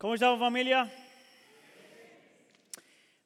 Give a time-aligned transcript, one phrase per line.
[0.00, 0.88] ¿Cómo estamos familia?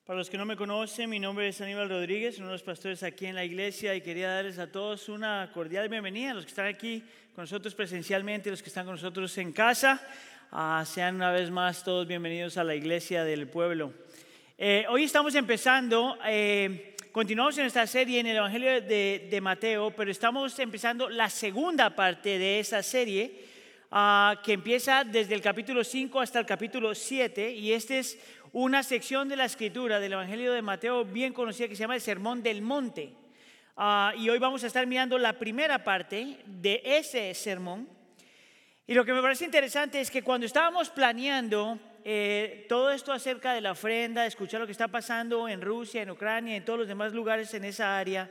[0.06, 3.02] Para los que no me conocen, mi nombre es Aníbal Rodríguez, uno de los pastores
[3.02, 6.68] aquí en la iglesia y quería darles a todos una cordial bienvenida, los que están
[6.68, 7.04] aquí
[7.34, 10.00] con nosotros presencialmente los que están con nosotros en casa.
[10.50, 13.92] Ah, sean una vez más todos bienvenidos a la iglesia del pueblo.
[14.56, 19.90] Eh, hoy estamos empezando, eh, continuamos en esta serie en el Evangelio de, de Mateo,
[19.94, 23.51] pero estamos empezando la segunda parte de esa serie
[23.94, 28.18] Ah, que empieza desde el capítulo 5 hasta el capítulo 7 y esta es
[28.54, 32.00] una sección de la escritura del Evangelio de Mateo bien conocida que se llama el
[32.00, 33.12] Sermón del Monte.
[33.76, 37.86] Ah, y hoy vamos a estar mirando la primera parte de ese sermón.
[38.86, 43.52] Y lo que me parece interesante es que cuando estábamos planeando eh, todo esto acerca
[43.52, 46.88] de la ofrenda, escuchar lo que está pasando en Rusia, en Ucrania, en todos los
[46.88, 48.30] demás lugares en esa área,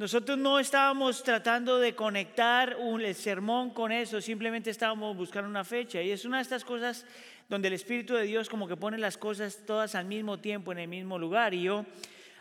[0.00, 5.62] nosotros no estábamos tratando de conectar un, el sermón con eso, simplemente estábamos buscando una
[5.62, 6.00] fecha.
[6.00, 7.04] Y es una de estas cosas
[7.50, 10.78] donde el Espíritu de Dios como que pone las cosas todas al mismo tiempo, en
[10.78, 11.52] el mismo lugar.
[11.52, 11.84] Y yo,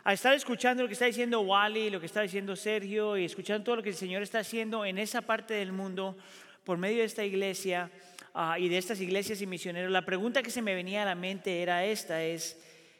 [0.05, 3.65] al estar escuchando lo que está diciendo Wally, lo que está diciendo Sergio, y escuchando
[3.65, 6.15] todo lo que el Señor está haciendo en esa parte del mundo,
[6.63, 7.91] por medio de esta iglesia
[8.33, 11.15] ah, y de estas iglesias y misioneros, la pregunta que se me venía a la
[11.15, 12.57] mente era esta, es,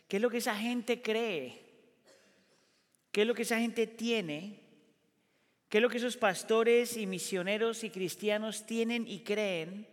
[0.10, 1.69] ¿qué es lo que esa gente cree?
[3.12, 4.60] ¿Qué es lo que esa gente tiene?
[5.68, 9.88] ¿Qué es lo que esos pastores y misioneros y cristianos tienen y creen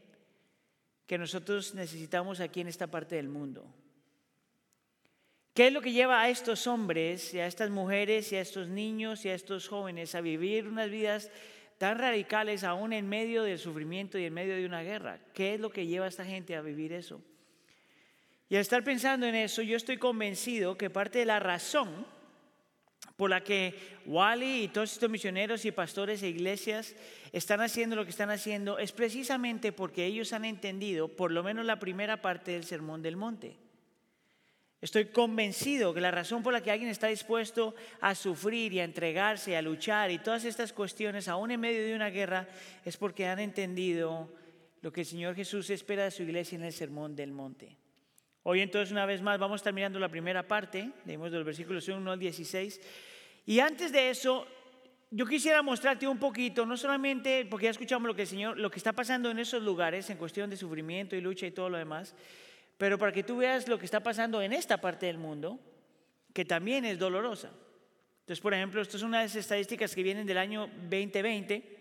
[1.07, 3.67] que nosotros necesitamos aquí en esta parte del mundo?
[5.55, 8.69] ¿Qué es lo que lleva a estos hombres y a estas mujeres y a estos
[8.69, 11.31] niños y a estos jóvenes a vivir unas vidas
[11.79, 15.19] tan radicales aún en medio del sufrimiento y en medio de una guerra?
[15.33, 17.23] ¿Qué es lo que lleva a esta gente a vivir eso?
[18.49, 22.07] Y al estar pensando en eso, yo estoy convencido que parte de la razón
[23.17, 26.95] por la que Wally y todos estos misioneros y pastores e iglesias
[27.33, 31.65] están haciendo lo que están haciendo es precisamente porque ellos han entendido por lo menos
[31.65, 33.57] la primera parte del Sermón del Monte.
[34.81, 38.85] Estoy convencido que la razón por la que alguien está dispuesto a sufrir y a
[38.85, 42.47] entregarse, a luchar y todas estas cuestiones, aún en medio de una guerra,
[42.85, 44.31] es porque han entendido
[44.83, 47.77] lo que el Señor Jesús espera de su iglesia en el Sermón del Monte.
[48.49, 51.89] Hoy entonces una vez más vamos a estar mirando la primera parte, leemos del versículos
[51.89, 52.81] 1 al 16.
[53.45, 54.47] Y antes de eso,
[55.11, 58.71] yo quisiera mostrarte un poquito, no solamente porque ya escuchamos lo que el Señor, lo
[58.71, 61.77] que está pasando en esos lugares en cuestión de sufrimiento y lucha y todo lo
[61.77, 62.15] demás,
[62.79, 65.59] pero para que tú veas lo que está pasando en esta parte del mundo,
[66.33, 67.51] que también es dolorosa.
[68.21, 71.79] Entonces, por ejemplo, esto es una de las estadísticas que vienen del año 2020,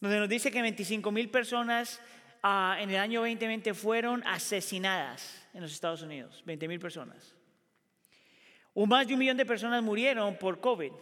[0.00, 2.00] donde nos dice que 25 mil personas
[2.42, 7.34] en el año 2020 fueron asesinadas en los Estados Unidos, 20 mil personas.
[8.74, 10.92] Un más de un millón de personas murieron por COVID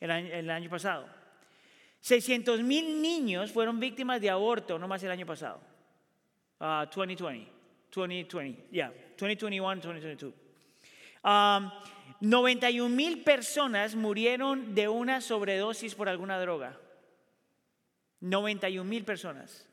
[0.00, 1.08] el año, pasado.
[2.00, 5.60] 600 mil niños fueron víctimas de aborto, no más el año pasado.
[6.60, 7.50] 2020,
[7.90, 10.34] 2020, yeah, 2021, 2022.
[12.20, 16.78] 91 mil personas murieron de una sobredosis por alguna droga.
[18.20, 19.66] 91 mil personas.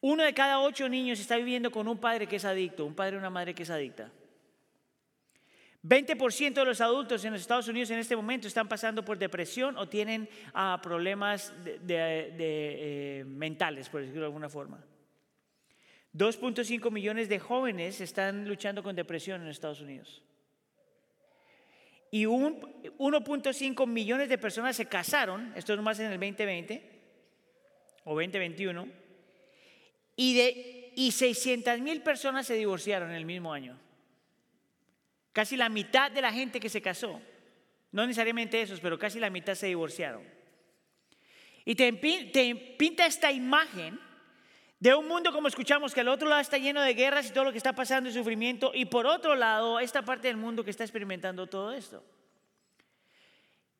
[0.00, 3.16] Uno de cada ocho niños está viviendo con un padre que es adicto, un padre
[3.16, 4.10] o una madre que es adicta.
[5.82, 9.76] 20% de los adultos en los Estados Unidos en este momento están pasando por depresión
[9.76, 14.84] o tienen ah, problemas eh, mentales, por decirlo de alguna forma.
[16.14, 20.22] 2.5 millones de jóvenes están luchando con depresión en Estados Unidos.
[22.10, 26.82] Y 1.5 millones de personas se casaron, esto es más en el 2020
[28.04, 29.07] o 2021
[30.20, 33.78] y, de, y 600 mil personas se divorciaron en el mismo año.
[35.32, 37.22] Casi la mitad de la gente que se casó,
[37.92, 40.24] no necesariamente esos, pero casi la mitad se divorciaron.
[41.64, 44.00] Y te, te pinta esta imagen
[44.80, 47.44] de un mundo como escuchamos, que al otro lado está lleno de guerras y todo
[47.44, 50.70] lo que está pasando y sufrimiento, y por otro lado, esta parte del mundo que
[50.70, 52.02] está experimentando todo esto.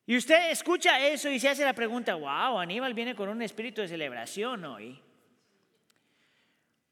[0.07, 3.81] Y usted escucha eso y se hace la pregunta, wow, Aníbal viene con un espíritu
[3.81, 5.03] de celebración hoy.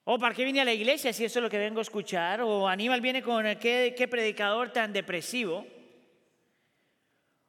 [0.08, 2.40] ¿O para qué vine a la iglesia si eso es lo que vengo a escuchar?
[2.40, 5.66] ¿O Aníbal viene con qué, qué predicador tan depresivo?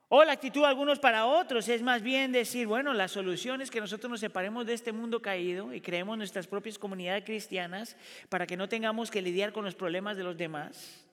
[0.08, 3.70] O la actitud de algunos para otros es más bien decir, bueno, la solución es
[3.70, 7.96] que nosotros nos separemos de este mundo caído y creemos nuestras propias comunidades cristianas
[8.28, 11.06] para que no tengamos que lidiar con los problemas de los demás.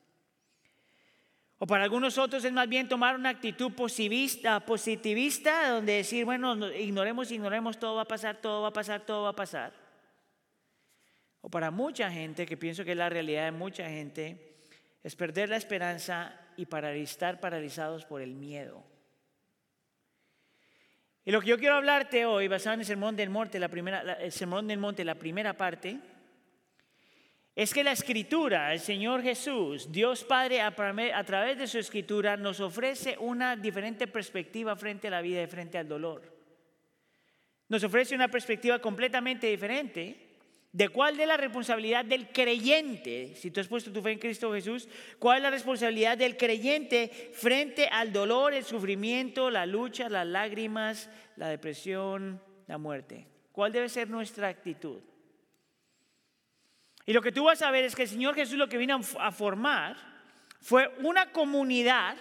[1.58, 6.72] O para algunos otros es más bien tomar una actitud positivista, positivista donde decir, bueno,
[6.72, 9.83] ignoremos, ignoremos, todo va a pasar, todo va a pasar, todo va a pasar
[11.44, 14.54] o para mucha gente, que pienso que es la realidad de mucha gente,
[15.02, 16.66] es perder la esperanza y
[17.02, 18.82] estar paralizados por el miedo.
[21.22, 24.14] Y lo que yo quiero hablarte hoy, basado en el Sermón del Monte, la primera,
[24.14, 25.98] el Sermón del Monte, la primera parte,
[27.54, 30.72] es que la escritura, el Señor Jesús, Dios Padre, a
[31.24, 35.76] través de su escritura, nos ofrece una diferente perspectiva frente a la vida y frente
[35.76, 36.22] al dolor.
[37.68, 40.23] Nos ofrece una perspectiva completamente diferente
[40.74, 44.52] de cuál es la responsabilidad del creyente, si tú has puesto tu fe en Cristo
[44.52, 44.88] Jesús,
[45.20, 51.08] cuál es la responsabilidad del creyente frente al dolor, el sufrimiento, la lucha, las lágrimas,
[51.36, 53.28] la depresión, la muerte.
[53.52, 55.00] ¿Cuál debe ser nuestra actitud?
[57.06, 58.98] Y lo que tú vas a ver es que el Señor Jesús lo que vino
[59.20, 59.96] a formar
[60.60, 62.16] fue una comunidad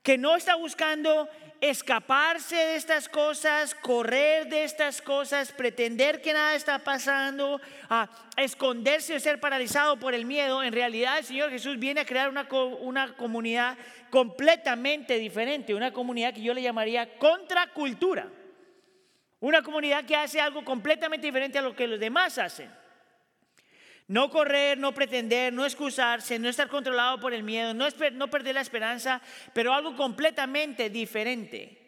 [0.00, 1.28] que no está buscando
[1.70, 7.58] escaparse de estas cosas, correr de estas cosas, pretender que nada está pasando,
[7.88, 10.62] a esconderse o ser paralizado por el miedo.
[10.62, 12.46] En realidad el Señor Jesús viene a crear una,
[12.80, 13.78] una comunidad
[14.10, 18.28] completamente diferente, una comunidad que yo le llamaría contracultura.
[19.40, 22.70] Una comunidad que hace algo completamente diferente a lo que los demás hacen.
[24.06, 27.88] No correr, no pretender, no excusarse, no estar controlado por el miedo, no,
[28.28, 29.22] perder la esperanza,
[29.54, 31.80] pero algo completamente diferente.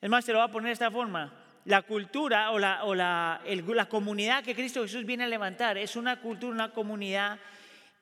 [0.00, 1.32] Es más, te lo voy a poner de esta forma.
[1.64, 5.94] La cultura o, la, o la, la comunidad que Cristo Jesús viene a levantar es
[5.94, 7.38] una cultura, una comunidad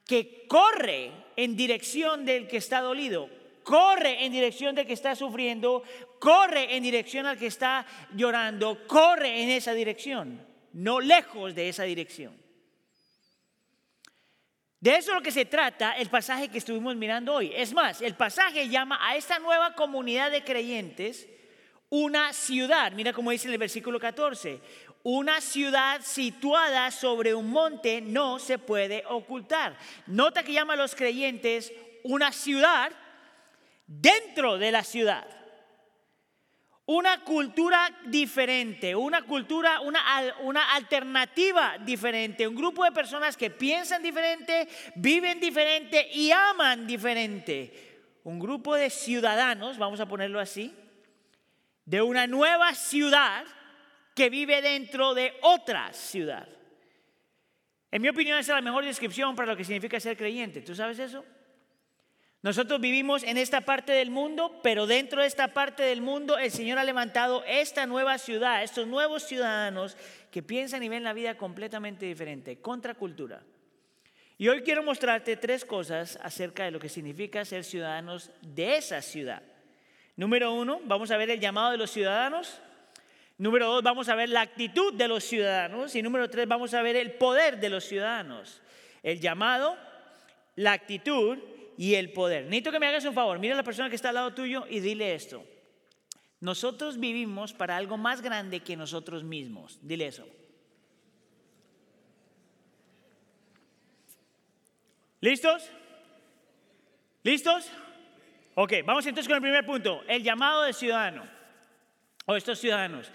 [0.06, 3.28] que corre en dirección del que está dolido,
[3.64, 5.82] corre en dirección del que está sufriendo,
[6.18, 10.40] corre en dirección al que está llorando, corre en esa dirección,
[10.72, 12.45] no lejos de esa dirección.
[14.80, 17.52] De eso es lo que se trata el pasaje que estuvimos mirando hoy.
[17.54, 21.26] Es más, el pasaje llama a esta nueva comunidad de creyentes
[21.88, 22.92] una ciudad.
[22.92, 24.60] Mira cómo dice en el versículo 14.
[25.02, 29.78] Una ciudad situada sobre un monte no se puede ocultar.
[30.06, 31.72] Nota que llama a los creyentes
[32.02, 32.90] una ciudad
[33.86, 35.35] dentro de la ciudad
[36.86, 44.68] una cultura diferente, una cultura, una, alternativa diferente, un grupo de personas que piensan diferente,
[44.94, 47.94] viven diferente y aman diferente.
[48.22, 50.72] Un grupo de ciudadanos, vamos a ponerlo así,
[51.84, 53.44] de una nueva ciudad
[54.14, 56.48] que vive dentro de otra ciudad.
[57.90, 60.62] En mi opinión, esa es la mejor descripción para lo que significa ser creyente.
[60.62, 61.24] ¿Tú sabes eso?
[62.46, 66.52] Nosotros vivimos en esta parte del mundo, pero dentro de esta parte del mundo el
[66.52, 69.96] Señor ha levantado esta nueva ciudad, estos nuevos ciudadanos
[70.30, 73.42] que piensan y ven la vida completamente diferente, contracultura.
[74.38, 79.02] Y hoy quiero mostrarte tres cosas acerca de lo que significa ser ciudadanos de esa
[79.02, 79.42] ciudad.
[80.14, 82.60] Número uno, vamos a ver el llamado de los ciudadanos.
[83.38, 85.96] Número dos, vamos a ver la actitud de los ciudadanos.
[85.96, 88.62] Y número tres, vamos a ver el poder de los ciudadanos.
[89.02, 89.76] El llamado,
[90.54, 91.38] la actitud
[91.76, 92.44] y el poder.
[92.44, 94.66] Necesito que me hagas un favor, mira a la persona que está al lado tuyo
[94.68, 95.44] y dile esto.
[96.40, 99.78] Nosotros vivimos para algo más grande que nosotros mismos.
[99.82, 100.26] Dile eso.
[105.20, 105.70] ¿Listos?
[107.22, 107.70] ¿Listos?
[108.54, 111.26] Ok, vamos entonces con el primer punto, el llamado de ciudadano,
[112.26, 113.10] o estos ciudadanos.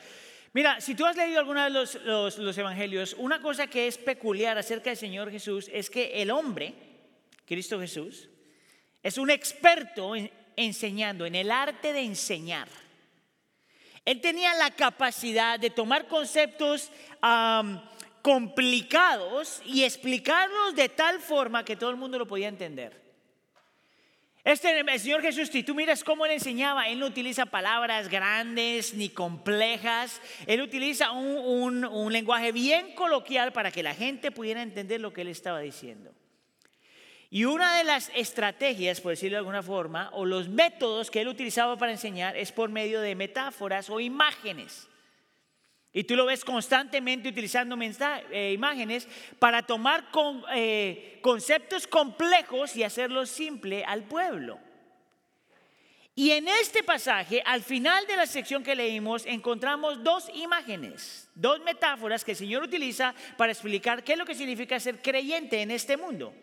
[0.53, 4.89] Mira, si tú has leído alguna de los, evangelios, una cosa que es peculiar acerca
[4.89, 6.73] del Señor Jesús es que el hombre,
[7.45, 8.29] Cristo Jesús,
[9.03, 12.67] es un experto en, enseñando, en el arte de enseñar.
[14.03, 16.91] Él tenía la capacidad de tomar conceptos
[18.21, 22.99] complicados y explicarlos de tal forma que todo el mundo lo podía entender.
[24.43, 28.95] Este, el Señor Jesús, si tú miras cómo Él enseñaba, Él no utiliza palabras grandes
[28.95, 35.13] ni complejas, Él utiliza un lenguaje bien coloquial para que la gente pudiera entender lo
[35.13, 36.11] que Él estaba diciendo.
[37.33, 41.29] Y una de las estrategias, por decirlo de alguna forma, o los métodos que él
[41.29, 44.89] utilizaba para enseñar es por medio de metáforas o imágenes.
[45.93, 47.77] Y tú lo ves constantemente utilizando
[48.31, 49.07] eh, imágenes
[49.39, 50.09] para tomar
[50.53, 54.59] eh, conceptos complejos y hacerlos simple al pueblo.
[56.13, 61.61] Y en este pasaje, al final de la sección que leímos, encontramos dos imágenes, dos
[61.61, 65.71] metáforas que el Señor utiliza para explicar qué es lo que significa ser creyente en
[65.71, 66.33] este mundo.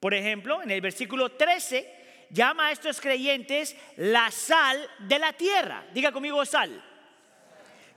[0.00, 1.96] Por ejemplo, en el versículo 13
[2.30, 5.86] llama a estos creyentes la sal de la tierra.
[5.92, 6.84] Diga conmigo sal.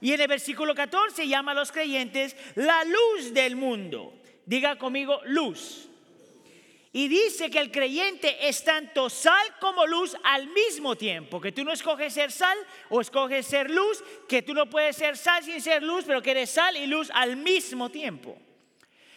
[0.00, 4.20] Y en el versículo 14 llama a los creyentes la luz del mundo.
[4.44, 5.88] Diga conmigo luz.
[6.94, 11.64] Y dice que el creyente es tanto sal como luz al mismo tiempo, que tú
[11.64, 12.58] no escoges ser sal
[12.90, 16.32] o escoges ser luz, que tú no puedes ser sal sin ser luz, pero que
[16.32, 18.36] eres sal y luz al mismo tiempo.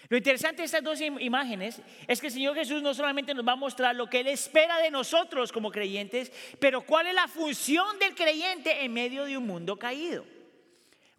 [0.09, 3.53] Lo interesante de estas dos imágenes es que el Señor Jesús no solamente nos va
[3.53, 7.97] a mostrar lo que Él espera de nosotros como creyentes, pero cuál es la función
[7.99, 10.25] del creyente en medio de un mundo caído.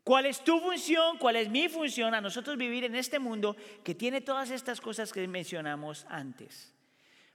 [0.04, 1.18] ¿Cuál es tu función?
[1.18, 5.12] ¿Cuál es mi función a nosotros vivir en este mundo que tiene todas estas cosas
[5.12, 6.72] que mencionamos antes?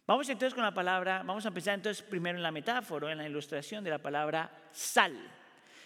[0.07, 3.27] Vamos entonces con la palabra, vamos a empezar entonces primero en la metáfora, en la
[3.27, 5.17] ilustración de la palabra sal.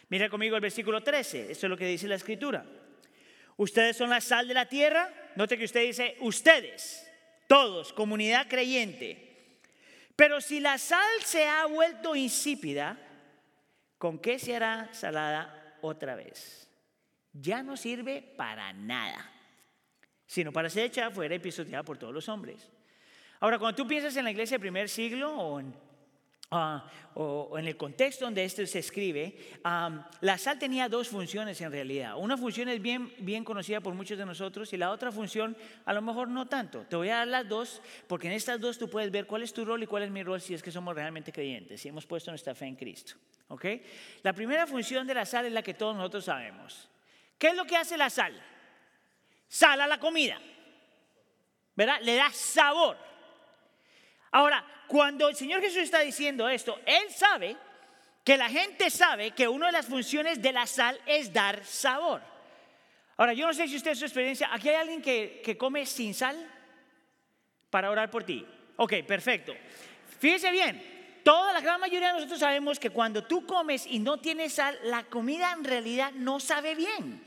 [0.10, 2.64] Mira conmigo el versículo 13, esto es lo que dice la escritura.
[3.58, 5.12] Ustedes son la sal de la tierra.
[5.36, 7.10] Note que usted dice ustedes,
[7.48, 9.60] todos, comunidad creyente.
[10.16, 12.98] Pero si la sal se ha vuelto insípida,
[13.98, 16.66] ¿con qué se hará salada otra vez?
[17.42, 19.30] ya no sirve para nada,
[20.26, 22.70] sino para ser echada fuera y pisoteada por todos los hombres.
[23.40, 25.76] Ahora, cuando tú piensas en la iglesia del primer siglo o en,
[26.52, 26.90] ah,
[27.58, 29.38] en el contexto donde esto se escribe,
[30.22, 32.16] la sal tenía dos funciones en realidad.
[32.18, 35.94] Una función es bien, bien conocida por muchos de nosotros y la otra función a
[35.94, 36.86] lo mejor no tanto.
[36.90, 39.54] Te voy a dar las dos porque en estas dos tú puedes ver cuál es
[39.54, 42.06] tu rol y cuál es mi rol si es que somos realmente creyentes, si hemos
[42.06, 43.16] puesto nuestra fe en Cristo.
[43.48, 43.84] ¿okay?
[44.24, 46.90] La primera función de la sal es la que todos nosotros sabemos.
[47.38, 48.34] ¿Qué es lo que hace la sal?
[49.48, 50.40] Sal a la comida.
[51.76, 52.00] ¿Verdad?
[52.02, 52.98] Le da sabor.
[54.36, 57.56] Ahora, cuando el Señor Jesús está diciendo esto, Él sabe
[58.22, 62.22] que la gente sabe que una de las funciones de la sal es dar sabor.
[63.16, 65.86] Ahora, yo no sé si usted es su experiencia, ¿aquí hay alguien que, que come
[65.86, 66.36] sin sal
[67.70, 68.46] para orar por ti?
[68.76, 69.54] Ok, perfecto.
[70.20, 74.18] Fíjese bien, Toda la gran mayoría de nosotros sabemos que cuando tú comes y no
[74.18, 77.24] tienes sal, la comida en realidad no sabe bien.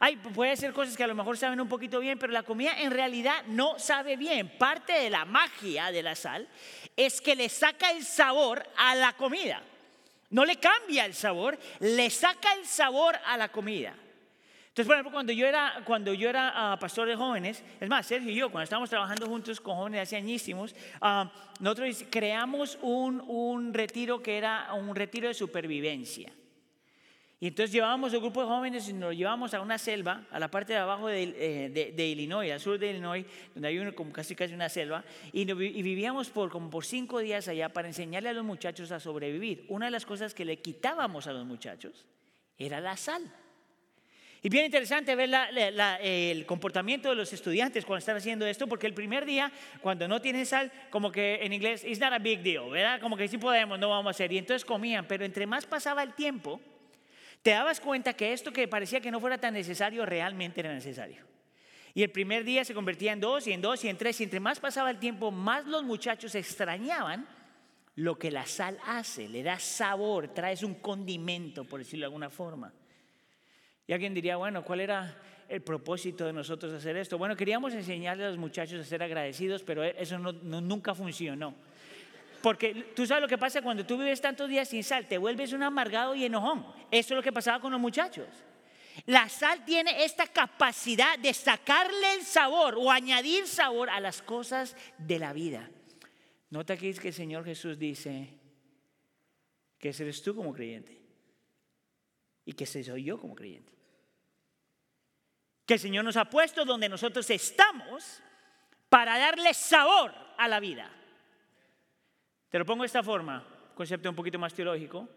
[0.00, 2.78] Hay, puede ser cosas que a lo mejor saben un poquito bien, pero la comida
[2.80, 4.48] en realidad no sabe bien.
[4.58, 6.48] Parte de la magia de la sal
[6.96, 9.62] es que le saca el sabor a la comida.
[10.30, 13.94] No le cambia el sabor, le saca el sabor a la comida.
[14.68, 18.06] Entonces, por ejemplo, cuando yo era, cuando yo era ah, pastor de jóvenes, es más,
[18.06, 21.24] Sergio y yo, cuando estábamos trabajando juntos con jóvenes hace añísimos, uh,
[21.58, 26.30] nosotros creamos un, un retiro que era un retiro de supervivencia.
[27.40, 30.50] Y entonces llevábamos el grupo de jóvenes y nos llevamos a una selva, a la
[30.50, 34.12] parte de abajo de, eh, de, de Illinois, al sur de Illinois, donde hay como
[34.12, 38.30] casi casi una selva, y, y, vivíamos por como por cinco días allá para enseñarle
[38.30, 39.64] a los muchachos a sobrevivir.
[39.68, 42.06] Una de las cosas que le quitábamos a los muchachos
[42.58, 43.22] era la sal.
[44.42, 45.30] Y bien interesante ver
[46.00, 50.20] el comportamiento de los estudiantes cuando están haciendo esto, porque el primer día, cuando no
[50.20, 53.00] tienen sal, como que en inglés, it's not a big deal, ¿verdad?
[53.00, 54.32] Como que sí podemos, no vamos a hacer.
[54.32, 56.60] Y entonces comían, pero entre más pasaba el tiempo,
[57.42, 61.24] te dabas cuenta que esto que parecía que no fuera tan necesario, realmente era necesario.
[61.94, 64.24] Y el primer día se convertía en dos, y en dos, y en tres, y
[64.24, 67.26] entre más pasaba el tiempo, más los muchachos extrañaban
[67.96, 72.30] lo que la sal hace, le da sabor, traes un condimento, por decirlo de alguna
[72.30, 72.72] forma.
[73.86, 77.18] Y alguien diría, bueno, ¿cuál era el propósito de nosotros hacer esto?
[77.18, 81.56] Bueno, queríamos enseñarle a los muchachos a ser agradecidos, pero eso nunca funcionó.
[82.42, 85.52] Porque tú sabes lo que pasa cuando tú vives tantos días sin sal, te vuelves
[85.52, 86.66] un amargado y enojón.
[86.90, 88.28] Eso es lo que pasaba con los muchachos.
[89.06, 94.76] La sal tiene esta capacidad de sacarle el sabor o añadir sabor a las cosas
[94.98, 95.70] de la vida.
[96.50, 98.34] Nota aquí que el Señor Jesús dice
[99.78, 101.00] que eres tú como creyente
[102.44, 103.78] y que soy yo como creyente
[105.68, 108.22] que el Señor nos ha puesto donde nosotros estamos
[108.88, 110.90] para darle sabor a la vida.
[112.48, 115.08] Te lo pongo de esta forma, concepto un poquito más teológico.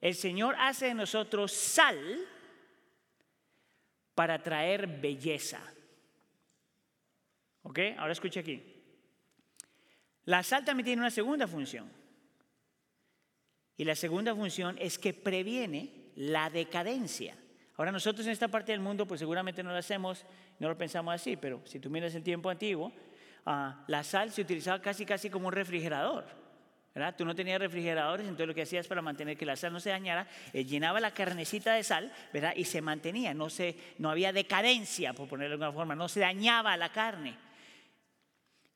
[0.00, 1.96] El Señor hace de nosotros sal
[4.14, 5.60] para traer belleza.
[7.62, 7.78] ¿Ok?
[7.96, 8.62] Ahora escuche aquí.
[10.24, 11.90] La sal también tiene una segunda función.
[13.76, 17.36] Y la segunda función es que previene la decadencia.
[17.76, 20.26] Ahora nosotros en esta parte del mundo pues seguramente no lo hacemos,
[20.58, 22.92] no lo pensamos así, pero si tú miras el tiempo antiguo,
[23.46, 26.41] ah, la sal se utilizaba casi casi como un refrigerador.
[27.16, 29.88] Tú no tenías refrigeradores, entonces lo que hacías para mantener que la sal no se
[29.88, 32.52] dañara, eh, llenaba la carnecita de sal, ¿verdad?
[32.54, 36.20] Y se mantenía, no, se, no había decadencia, por ponerlo de alguna forma, no se
[36.20, 37.38] dañaba la carne.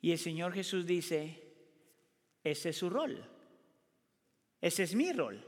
[0.00, 1.42] Y el Señor Jesús dice,
[2.42, 3.22] ese es su rol,
[4.62, 5.44] ese es mi rol.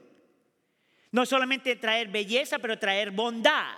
[1.11, 3.77] No solamente traer belleza, pero traer bondad.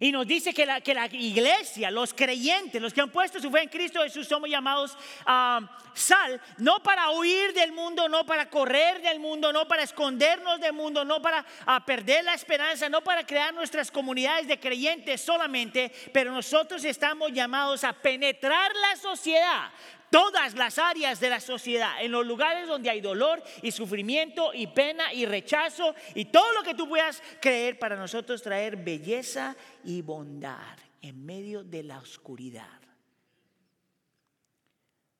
[0.00, 3.50] Y nos dice que la, que la, iglesia, los creyentes, los que han puesto su
[3.50, 5.60] fe en Cristo Jesús, somos llamados a
[5.94, 10.72] sal, no para huir del mundo, no para correr del mundo, no para escondernos del
[10.72, 11.44] mundo, no para
[11.84, 17.82] perder la esperanza, no para crear nuestras comunidades de creyentes solamente, pero nosotros estamos llamados
[17.84, 19.70] a penetrar la sociedad
[20.10, 24.66] todas las áreas de la sociedad, en los lugares donde hay dolor y sufrimiento y
[24.68, 30.02] pena y rechazo y todo lo que tú puedas creer para nosotros traer belleza y
[30.02, 32.80] bondad en medio de la oscuridad.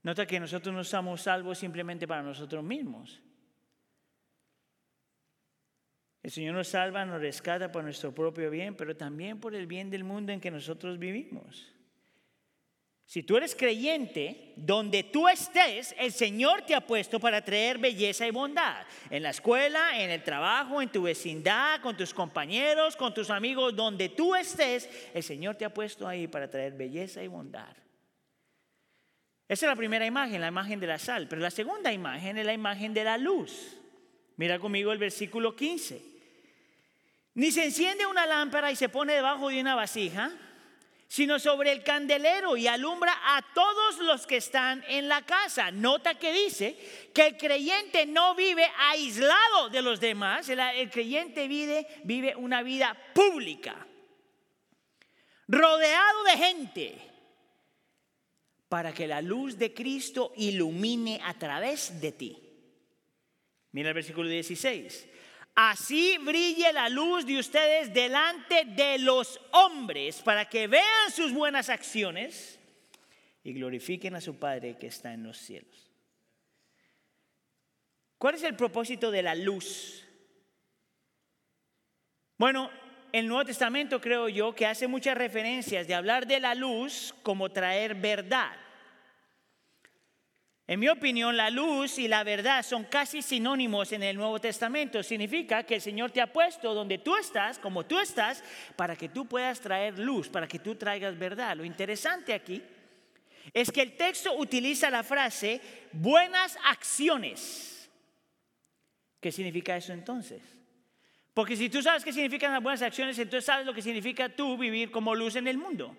[0.03, 3.21] Nota que nosotros no estamos salvos simplemente para nosotros mismos.
[6.23, 9.91] El Señor nos salva, nos rescata por nuestro propio bien, pero también por el bien
[9.91, 11.73] del mundo en que nosotros vivimos.
[13.09, 18.27] Si tú eres creyente, donde tú estés, el Señor te ha puesto para traer belleza
[18.27, 18.87] y bondad.
[19.09, 23.75] En la escuela, en el trabajo, en tu vecindad, con tus compañeros, con tus amigos,
[23.75, 27.75] donde tú estés, el Señor te ha puesto ahí para traer belleza y bondad.
[29.49, 31.29] Esa es la primera imagen, la imagen de la sal.
[31.29, 33.79] Pero la segunda imagen es la imagen de la luz.
[34.37, 36.03] Mira conmigo el versículo 15.
[37.37, 40.31] Ni se enciende una lámpara y se pone debajo de una vasija
[41.09, 45.71] sino sobre el candelero y alumbra a todos los que están en la casa.
[45.71, 46.77] Nota que dice
[47.15, 52.95] que el creyente no vive aislado de los demás, el, creyente vive, vive una vida
[53.15, 53.87] pública,
[55.49, 56.99] rodeado de gente,
[58.69, 62.39] para que la luz de Cristo ilumine a través de ti.
[63.73, 65.09] Mira el versículo 16
[65.61, 71.69] así brille la luz de ustedes delante de los hombres, para que vean sus buenas
[71.69, 72.61] acciones
[73.43, 75.91] y glorifiquen a su Padre que está en los cielos.
[78.19, 80.07] ¿Cuál es el propósito de la luz?
[82.37, 82.71] Bueno,
[83.11, 87.51] el Nuevo Testamento creo yo que hace muchas referencias de hablar de la luz como
[87.51, 88.57] traer verdad.
[90.69, 95.03] En mi opinión, la luz y la verdad son casi sinónimos en el Nuevo Testamento.
[95.03, 98.45] Significa que el Señor te ha puesto donde tú estás, como tú estás,
[98.77, 101.57] para que tú puedas traer luz, para que tú traigas verdad.
[101.57, 102.63] Lo interesante aquí
[103.55, 107.89] es que el texto utiliza la frase buenas acciones.
[109.21, 110.43] ¿Qué significa eso entonces?
[111.33, 114.59] Porque si tú sabes qué significan las buenas acciones, entonces sabes lo que significa tú
[114.59, 115.97] vivir como luz en el mundo.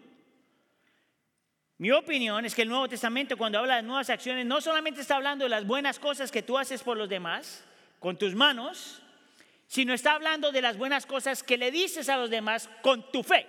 [1.79, 5.15] Mi opinión es que el Nuevo Testamento cuando habla de nuevas acciones no solamente está
[5.15, 7.63] hablando de las buenas cosas que tú haces por los demás
[7.99, 9.01] con tus manos,
[9.65, 13.23] sino está hablando de las buenas cosas que le dices a los demás con tu
[13.23, 13.47] fe.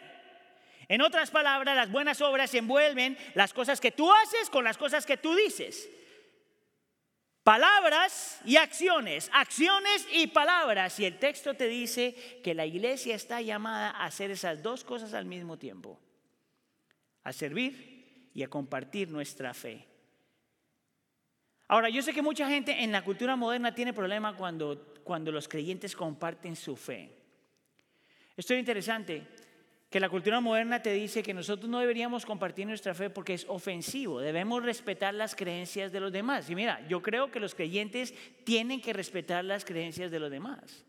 [0.87, 5.07] En otras palabras, las buenas obras envuelven las cosas que tú haces con las cosas
[5.07, 5.90] que tú dices.
[7.43, 11.01] Palabras y acciones, acciones y palabras.
[11.01, 15.14] Y el texto te dice que la iglesia está llamada a hacer esas dos cosas
[15.14, 15.99] al mismo tiempo.
[17.25, 17.89] A servir
[18.35, 19.87] y a compartir nuestra fe.
[21.69, 25.47] Ahora, yo sé que mucha gente en la cultura moderna tiene problema cuando, cuando los
[25.47, 27.11] creyentes comparten su fe.
[28.37, 29.27] Esto es interesante,
[29.90, 33.45] que la cultura moderna te dice que nosotros no deberíamos compartir nuestra fe porque es
[33.49, 36.49] ofensivo, debemos respetar las creencias de los demás.
[36.49, 38.14] Y mira, yo creo que los creyentes
[38.45, 40.85] tienen que respetar las creencias de los demás.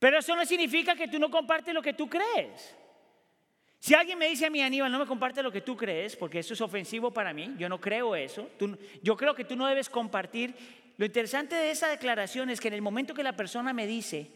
[0.00, 2.74] Pero eso no significa que tú no compartes lo que tú crees.
[3.78, 6.40] Si alguien me dice a mí, Aníbal, no me comparte lo que tú crees, porque
[6.40, 8.50] eso es ofensivo para mí, yo no creo eso,
[9.02, 10.54] yo creo que tú no debes compartir.
[10.96, 14.30] Lo interesante de esa declaración es que en el momento que la persona me dice,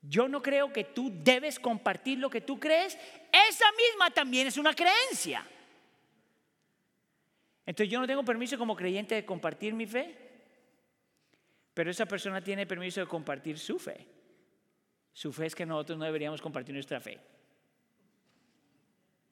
[0.00, 2.98] yo no creo que tú debes compartir lo que tú crees,
[3.30, 5.46] esa misma también es una creencia.
[7.66, 10.16] Entonces yo no tengo permiso como creyente de compartir mi fe,
[11.74, 14.06] pero esa persona tiene permiso de compartir su fe.
[15.12, 17.20] Su fe es que nosotros no deberíamos compartir nuestra fe.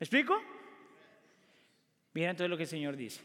[0.01, 0.41] ¿Me explico?
[2.15, 3.21] Mira entonces lo que el Señor dice.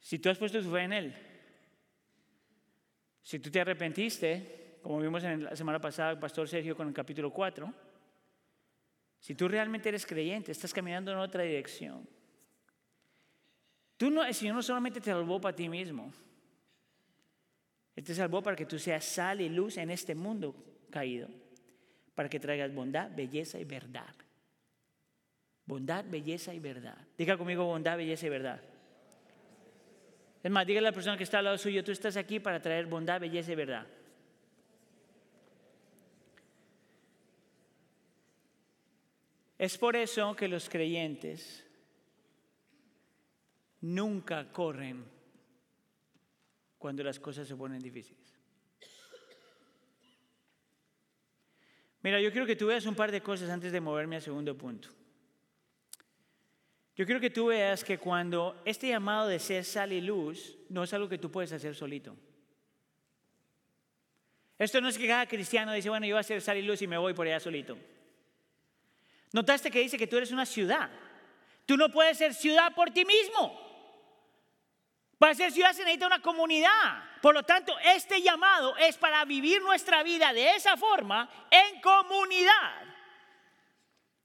[0.00, 1.14] Si tú has puesto tu fe en Él,
[3.22, 6.94] si tú te arrepentiste, como vimos en la semana pasada el pastor Sergio con el
[6.94, 7.72] capítulo 4,
[9.20, 12.08] si tú realmente eres creyente, estás caminando en otra dirección.
[13.98, 16.12] Tú no, el Señor no solamente te salvó para ti mismo,
[17.94, 20.56] Él te salvó para que tú seas sal y luz en este mundo
[20.90, 21.28] caído,
[22.14, 24.14] para que traigas bondad, belleza y verdad.
[25.66, 26.98] Bondad, belleza y verdad.
[27.16, 28.60] Diga conmigo bondad, belleza y verdad.
[30.42, 32.60] Es más, dígale a la persona que está al lado suyo, tú estás aquí para
[32.60, 33.86] traer bondad, belleza y verdad.
[39.56, 41.64] Es por eso que los creyentes
[43.80, 45.04] nunca corren
[46.76, 48.34] cuando las cosas se ponen difíciles.
[52.02, 54.58] Mira, yo quiero que tú veas un par de cosas antes de moverme al segundo
[54.58, 54.90] punto.
[56.96, 60.84] Yo quiero que tú veas que cuando este llamado de ser sal y luz no
[60.84, 62.16] es algo que tú puedes hacer solito.
[64.56, 66.80] Esto no es que cada cristiano dice, bueno, yo voy a ser sal y luz
[66.82, 67.76] y me voy por allá solito.
[69.32, 70.88] Notaste que dice que tú eres una ciudad.
[71.66, 73.60] Tú no puedes ser ciudad por ti mismo.
[75.18, 77.02] Para ser ciudad se necesita una comunidad.
[77.20, 82.93] Por lo tanto, este llamado es para vivir nuestra vida de esa forma en comunidad.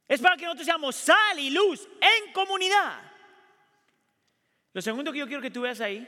[0.09, 2.99] Es para que nosotros seamos sal y luz en comunidad.
[4.73, 6.05] Lo segundo que yo quiero que tú veas ahí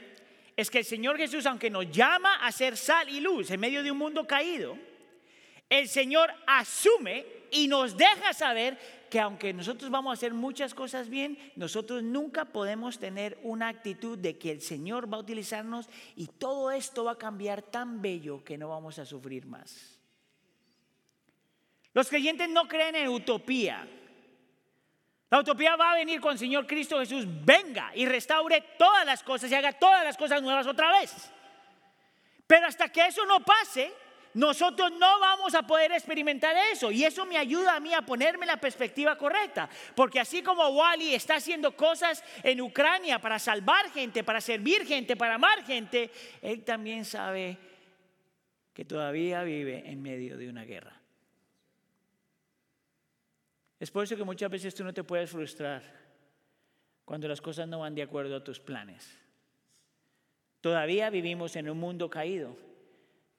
[0.56, 3.80] es que el Señor Jesús, aunque nos llama a ser sal y luz en medio
[3.80, 4.76] de un mundo caído,
[5.70, 8.76] el Señor asume y nos deja saber
[9.08, 14.18] que aunque nosotros vamos a hacer muchas cosas bien, nosotros nunca podemos tener una actitud
[14.18, 18.42] de que el Señor va a utilizarnos y todo esto va a cambiar tan bello
[18.42, 19.91] que no vamos a sufrir más.
[21.94, 23.86] Los creyentes no creen en utopía.
[25.30, 29.22] La utopía va a venir con el Señor Cristo Jesús venga y restaure todas las
[29.22, 31.30] cosas y haga todas las cosas nuevas otra vez.
[32.46, 33.92] Pero hasta que eso no pase,
[34.34, 36.90] nosotros no vamos a poder experimentar eso.
[36.90, 39.68] Y eso me ayuda a mí a ponerme la perspectiva correcta.
[39.94, 45.16] Porque así como Wally está haciendo cosas en Ucrania para salvar gente, para servir gente,
[45.16, 47.56] para amar gente, él también sabe
[48.74, 51.01] que todavía vive en medio de una guerra.
[53.82, 55.82] Es por eso que muchas veces tú no te puedes frustrar
[57.04, 59.12] cuando las cosas no van de acuerdo a tus planes.
[60.60, 62.56] Todavía vivimos en un mundo caído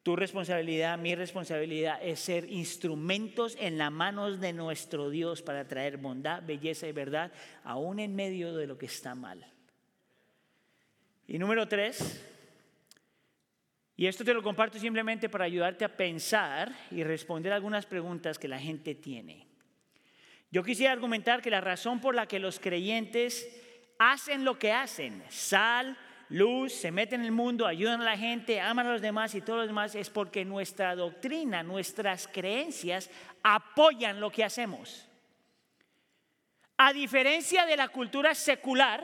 [0.04, 5.96] tu responsabilidad, mi responsabilidad es ser instrumentos en las manos de nuestro Dios para traer
[5.96, 7.32] bondad, belleza y verdad,
[7.64, 9.50] aún en medio de lo que está mal.
[11.26, 12.22] Y número tres,
[13.96, 18.50] y esto te lo comparto simplemente para ayudarte a pensar y responder algunas preguntas que
[18.50, 19.53] la gente tiene.
[20.54, 23.50] Yo quisiera argumentar que la razón por la que los creyentes
[23.98, 25.98] hacen lo que hacen, sal,
[26.30, 29.42] luz, se meten en el mundo, ayudan a la gente, aman a los demás y
[29.42, 33.10] todo lo demás, es porque nuestra doctrina, nuestras creencias
[33.42, 35.08] apoyan lo que hacemos.
[36.78, 39.04] A diferencia de la cultura secular,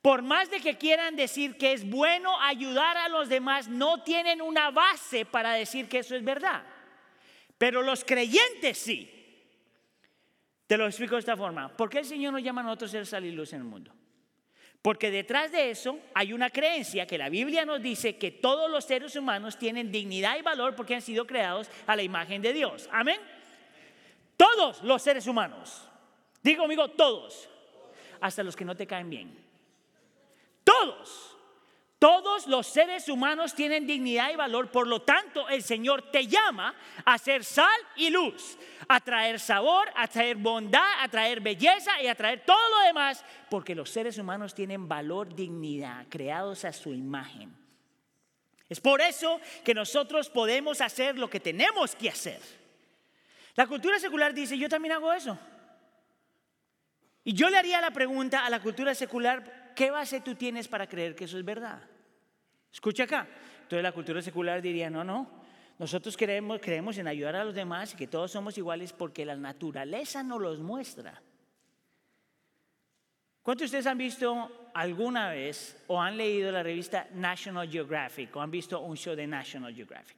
[0.00, 4.40] por más de que quieran decir que es bueno ayudar a los demás, no tienen
[4.40, 6.62] una base para decir que eso es verdad.
[7.58, 9.10] Pero los creyentes sí.
[10.66, 11.68] Te lo explico de esta forma.
[11.76, 13.92] ¿Por qué el Señor nos llama a nosotros ser sal luz en el mundo?
[14.80, 18.84] Porque detrás de eso hay una creencia que la Biblia nos dice que todos los
[18.84, 22.88] seres humanos tienen dignidad y valor porque han sido creados a la imagen de Dios.
[22.92, 23.18] Amén.
[24.36, 25.88] Todos los seres humanos.
[26.42, 27.48] Digo conmigo, todos.
[28.20, 29.38] Hasta los que no te caen bien.
[30.62, 31.34] Todos.
[32.04, 36.74] Todos los seres humanos tienen dignidad y valor, por lo tanto el Señor te llama
[37.02, 42.08] a ser sal y luz, a traer sabor, a traer bondad, a traer belleza y
[42.08, 46.92] a traer todo lo demás, porque los seres humanos tienen valor, dignidad, creados a su
[46.92, 47.56] imagen.
[48.68, 52.42] Es por eso que nosotros podemos hacer lo que tenemos que hacer.
[53.54, 55.38] La cultura secular dice, yo también hago eso.
[57.24, 60.86] Y yo le haría la pregunta a la cultura secular, ¿qué base tú tienes para
[60.86, 61.93] creer que eso es verdad?
[62.74, 63.28] Escucha acá.
[63.62, 65.30] Entonces la cultura secular diría, no, no,
[65.78, 69.36] nosotros creemos, creemos en ayudar a los demás y que todos somos iguales porque la
[69.36, 71.22] naturaleza nos los muestra.
[73.42, 78.40] ¿Cuántos de ustedes han visto alguna vez o han leído la revista National Geographic o
[78.40, 80.16] han visto un show de National Geographic?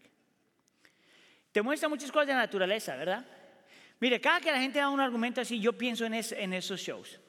[1.53, 3.25] Te muestra muchas cosas de naturaleza, ¿verdad?
[4.01, 7.21] Mire, cada que la gente da un argumento así, yo pienso en, en esos shows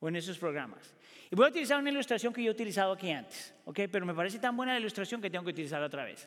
[0.00, 0.94] o en esos programas.
[1.30, 3.80] Y voy a utilizar una ilustración que yo he utilizado aquí antes, ¿ok?
[3.90, 6.26] Pero me parece tan buena la ilustración que tengo que utilizarla otra vez.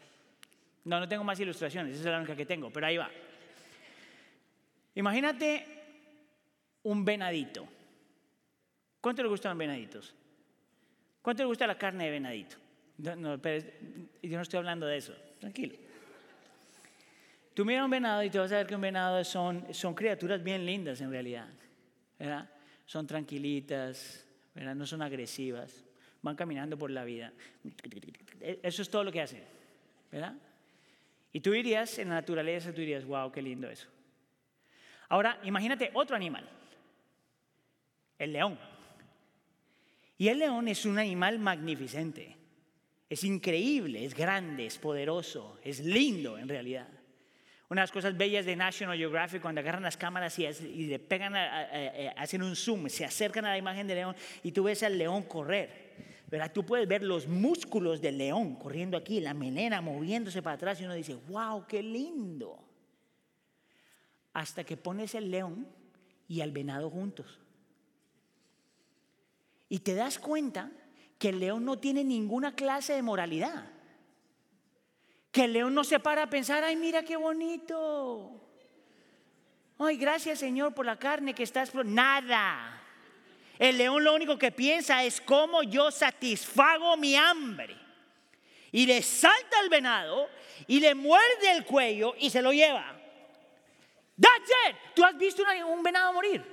[0.83, 3.09] No, no tengo más ilustraciones, esa es la única que tengo, pero ahí va.
[4.95, 5.65] Imagínate
[6.83, 7.67] un venadito.
[8.99, 10.13] ¿Cuánto le gustan los venaditos?
[11.21, 12.57] ¿Cuánto le gusta la carne de venadito?
[12.97, 13.67] No, pero
[14.21, 15.75] yo no estoy hablando de eso, tranquilo.
[17.53, 20.43] Tú miras un venado y te vas a ver que un venado son, son criaturas
[20.43, 21.47] bien lindas en realidad.
[22.17, 22.49] ¿verdad?
[22.85, 25.83] Son tranquilitas, no son agresivas,
[26.21, 27.33] van caminando por la vida.
[28.39, 29.43] Eso es todo lo que hacen,
[30.11, 30.35] ¿verdad?
[31.33, 33.87] Y tú dirías, en la naturaleza, tú dirías, wow, qué lindo eso.
[35.09, 36.47] Ahora, imagínate otro animal,
[38.17, 38.57] el león.
[40.17, 42.37] Y el león es un animal magnificente,
[43.09, 46.87] es increíble, es grande, es poderoso, es lindo en realidad.
[47.71, 51.33] Una de las cosas bellas de National Geographic, cuando agarran las cámaras y, le pegan,
[52.17, 55.23] hacen un zoom, se acercan a la imagen del león y tú ves al león
[55.23, 55.93] correr.
[56.27, 56.51] ¿verdad?
[56.51, 60.83] Tú puedes ver los músculos del león corriendo aquí, la melena moviéndose para atrás y
[60.83, 62.59] uno dice, wow, qué lindo.
[64.33, 65.65] Hasta que pones el león
[66.27, 67.39] y al venado juntos.
[69.69, 70.69] Y te das cuenta
[71.17, 73.71] que el león no tiene ninguna clase de moralidad.
[75.31, 78.31] Que el león no se para a pensar, ay, mira qué bonito.
[79.79, 81.73] Ay, gracias Señor por la carne que estás...
[81.73, 82.81] Nada.
[83.57, 87.77] El león lo único que piensa es cómo yo satisfago mi hambre.
[88.71, 90.29] Y le salta al venado
[90.67, 92.99] y le muerde el cuello y se lo lleva.
[94.19, 94.75] That's it.
[94.95, 96.43] ¿Tú has visto un venado morir?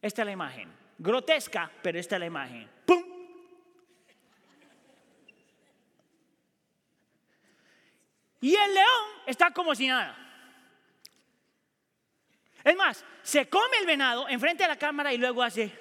[0.00, 0.72] Esta es la imagen.
[0.98, 2.68] Grotesca, pero esta es la imagen.
[8.40, 10.16] Y el león está como si nada.
[12.64, 15.72] Es más, se come el venado enfrente de la cámara y luego hace...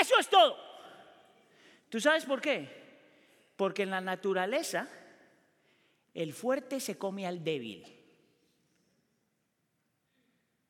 [0.00, 0.56] Eso es todo.
[1.88, 2.68] ¿Tú sabes por qué?
[3.56, 4.88] Porque en la naturaleza
[6.14, 7.84] el fuerte se come al débil.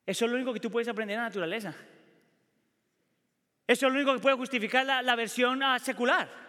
[0.05, 1.75] Eso es lo único que tú puedes aprender en la naturaleza.
[3.67, 6.46] Eso es lo único que puede justificar la, versión ah, secular.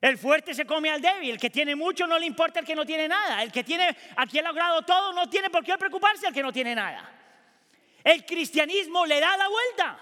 [0.00, 2.74] El fuerte se come al débil, el que tiene mucho no le importa el que
[2.74, 6.26] no tiene nada, el que tiene, aquí ha logrado todo no tiene por qué preocuparse
[6.26, 7.12] al que no tiene nada.
[8.04, 9.98] El cristianismo le da la vuelta.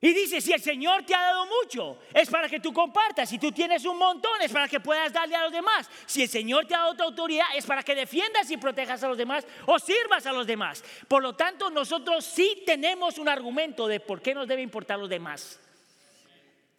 [0.00, 3.28] Y dice, si el Señor te ha dado mucho, es para que tú compartas.
[3.28, 5.90] Si tú tienes un montón, es para que puedas darle a los demás.
[6.06, 9.08] Si el Señor te ha dado tu autoridad, es para que defiendas y protejas a
[9.08, 10.84] los demás o sirvas a los demás.
[11.08, 15.08] Por lo tanto, nosotros sí tenemos un argumento de por qué nos debe importar los
[15.08, 15.58] demás.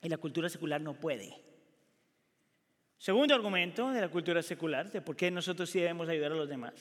[0.02, 1.47] Y la cultura secular no puede.
[2.98, 6.50] Segundo argumento de la cultura secular, de por qué nosotros sí debemos ayudar a los
[6.50, 6.74] demás,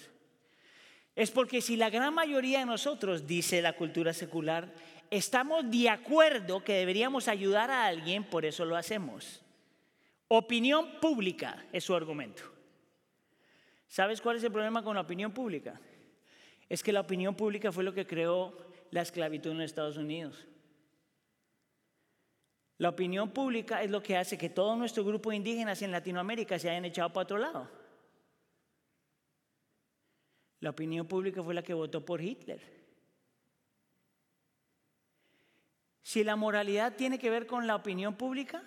[1.15, 4.73] es porque si la gran mayoría de nosotros, dice la cultura secular,
[5.11, 9.43] estamos de acuerdo que deberíamos ayudar a alguien, por eso lo hacemos.
[10.29, 12.43] Opinión pública es su argumento.
[13.89, 15.81] ¿Sabes cuál es el problema con la opinión pública?
[16.69, 18.57] Es que la opinión pública fue lo que creó
[18.91, 20.47] la esclavitud en Estados Unidos.
[22.79, 26.59] La opinión pública es lo que hace que todo nuestro grupo de indígenas en Latinoamérica
[26.59, 27.71] se hayan echado para otro lado.
[30.61, 32.61] La opinión pública fue la que votó por Hitler.
[36.03, 38.63] Si la moralidad tiene que ver con la opinión pública,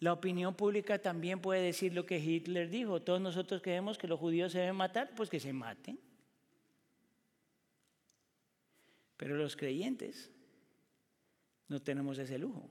[0.00, 3.02] la opinión pública también puede decir lo que Hitler dijo.
[3.02, 5.98] Todos nosotros creemos que los judíos se deben matar, pues que se maten.
[9.16, 10.30] Pero los creyentes
[11.68, 12.68] no tenemos ese lujo.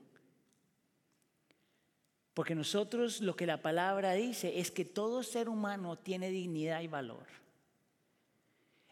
[2.34, 6.86] Porque nosotros lo que la palabra dice es que todo ser humano tiene dignidad y
[6.86, 7.26] valor.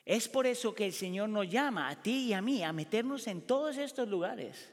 [0.04, 3.26] Es por eso que el Señor nos llama a ti y a mí a meternos
[3.26, 4.72] en todos estos lugares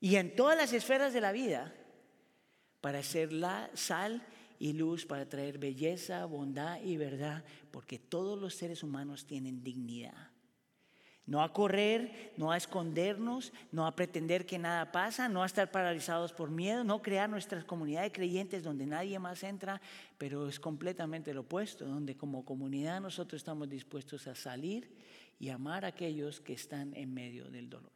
[0.00, 1.74] y en todas las esferas de la vida
[2.80, 4.26] para ser la sal
[4.58, 10.31] y luz, para traer belleza, bondad y verdad, porque todos los seres humanos tienen dignidad.
[11.24, 15.70] No a correr, no a escondernos, no a pretender que nada pasa, no a estar
[15.70, 19.80] paralizados por miedo, no crear nuestras comunidades de creyentes donde nadie más entra,
[20.18, 24.90] pero es completamente lo opuesto, donde como comunidad nosotros estamos dispuestos a salir
[25.38, 27.92] y amar a aquellos que están en medio del dolor.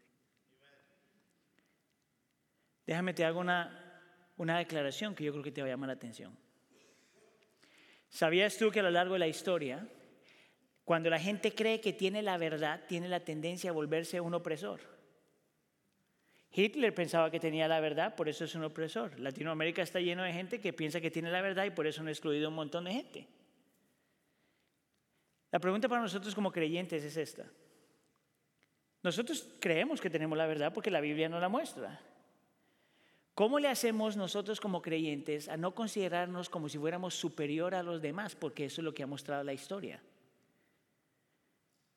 [2.86, 5.94] Déjame te hago una, una declaración que yo creo que te va a llamar la
[5.94, 6.36] atención.
[8.08, 9.88] ¿Sabías tú que a lo largo de la historia
[10.86, 14.78] cuando la gente cree que tiene la verdad, tiene la tendencia a volverse un opresor.
[16.52, 19.18] Hitler pensaba que tenía la verdad, por eso es un opresor.
[19.18, 22.08] Latinoamérica está lleno de gente que piensa que tiene la verdad y por eso han
[22.08, 23.26] excluido un montón de gente.
[25.50, 27.50] La pregunta para nosotros como creyentes es esta.
[29.02, 32.00] Nosotros creemos que tenemos la verdad porque la Biblia nos la muestra.
[33.34, 38.00] ¿Cómo le hacemos nosotros como creyentes a no considerarnos como si fuéramos superior a los
[38.00, 38.36] demás?
[38.36, 40.00] Porque eso es lo que ha mostrado la historia.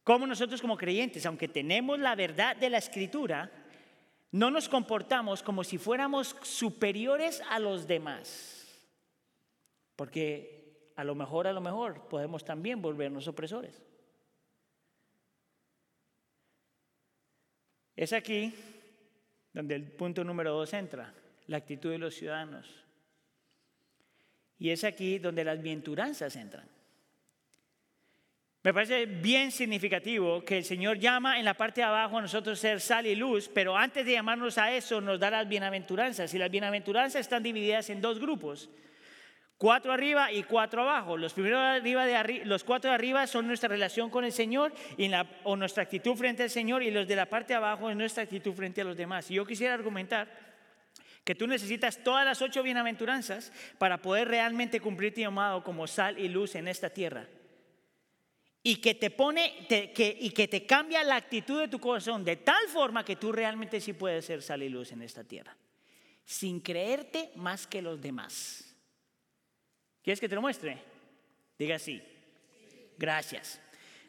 [0.10, 3.52] Como nosotros como creyentes, aunque tenemos la verdad de la escritura,
[4.32, 8.66] no nos comportamos como si fuéramos superiores a los demás.
[9.96, 13.84] Porque a lo mejor, a lo mejor, podemos también volvernos opresores.
[17.96, 18.52] Es aquí
[19.54, 21.14] donde el punto número dos entra,
[21.46, 22.84] la actitud de los ciudadanos.
[24.58, 26.79] Y es aquí donde las bienaventuranzas entran.
[28.62, 32.60] Me parece bien significativo que el Señor llama en la parte de abajo a nosotros
[32.60, 36.34] ser sal y luz, pero antes de llamarnos a eso nos da las bienaventuranzas.
[36.34, 38.70] Y las bienaventuranzas están divididas en dos grupos,
[39.58, 41.16] cuatro arriba y cuatro abajo.
[41.16, 41.34] Los
[42.66, 45.10] cuatro de arriba son nuestra relación con el Señor y
[45.44, 48.24] o nuestra actitud frente al Señor, y los de la parte de abajo es nuestra
[48.24, 49.32] actitud frente a los demás.
[49.32, 50.28] Y yo quisiera argumentar
[51.24, 56.20] que tú necesitas todas las ocho bienaventuranzas para poder realmente cumplir tu llamado como sal
[56.20, 57.26] y luz en esta tierra
[58.62, 62.68] y que te pone y que te cambia la actitud de tu corazón de tal
[62.68, 65.56] forma que tú realmente sí puedes ser sal y luz en esta tierra,
[66.26, 68.66] sin creerte más que los demás.
[70.04, 70.78] ¿Quieres que te lo muestre?
[71.58, 72.02] Diga sí.
[72.98, 73.62] Gracias.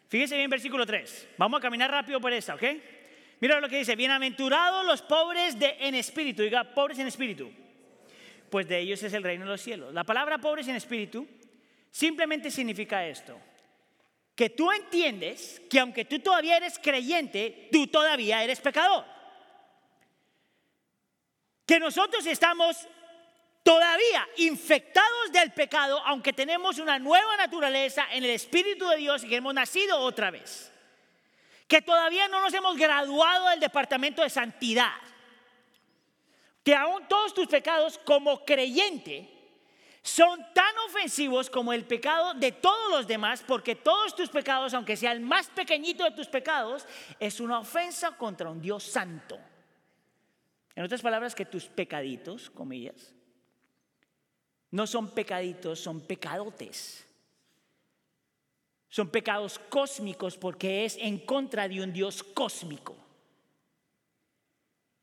[0.08, 1.28] Fíjese bien versículo 3.
[1.38, 2.64] Vamos a caminar rápido por esta, ¿ok?
[3.40, 7.50] Mira lo que dice, bienaventurados los pobres de, en espíritu, diga, pobres en espíritu,
[8.50, 9.94] pues de ellos es el reino de los cielos.
[9.94, 11.26] La palabra pobres en espíritu
[11.90, 13.40] simplemente significa esto
[14.40, 19.05] que tú entiendes que aunque tú todavía eres creyente, tú todavía eres pecador.
[21.66, 22.88] Que nosotros estamos
[23.62, 29.29] todavía infectados del pecado, aunque tenemos una nueva naturaleza en el Espíritu de Dios y
[29.29, 30.72] que hemos nacido otra vez.
[31.68, 34.94] Que todavía no nos hemos graduado del departamento de santidad.
[36.64, 39.29] Que aún todos tus pecados como creyente
[40.00, 40.50] son
[40.90, 45.20] ofensivos como el pecado de todos los demás, porque todos tus pecados, aunque sea el
[45.20, 46.87] más pequeñito de tus pecados,
[47.18, 49.38] es una ofensa contra un Dios santo.
[50.74, 53.14] En otras palabras, que tus pecaditos, comillas,
[54.70, 57.07] no son pecaditos, son pecadotes.
[58.88, 62.96] Son pecados cósmicos porque es en contra de un Dios cósmico.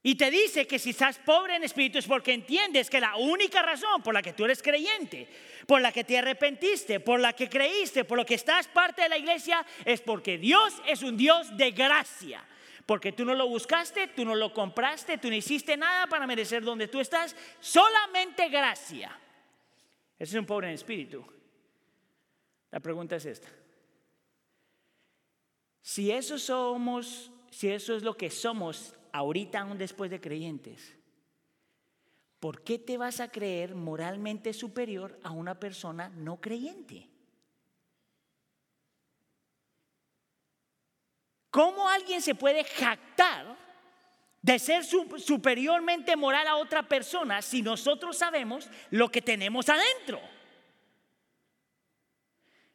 [0.04, 3.62] Y te dice que si estás pobre en espíritu es porque entiendes que la única
[3.62, 5.28] razón por la que tú eres creyente,
[5.66, 9.10] por la que te arrepentiste, por la que creíste, por lo que estás parte de
[9.10, 12.46] la iglesia, es porque Dios es un Dios de gracia.
[12.86, 16.64] Porque tú no lo buscaste, tú no lo compraste, tú no hiciste nada para merecer
[16.64, 19.20] donde tú estás, solamente gracia.
[20.18, 21.26] Ese es un pobre en espíritu.
[22.72, 23.50] La pregunta es esta.
[25.82, 30.96] Si eso somos, si eso es lo que somos ahorita aún después de creyentes,
[32.40, 37.10] ¿por qué te vas a creer moralmente superior a una persona no creyente?
[41.50, 43.58] ¿Cómo alguien se puede jactar
[44.42, 50.22] de ser superiormente moral a otra persona si nosotros sabemos lo que tenemos adentro.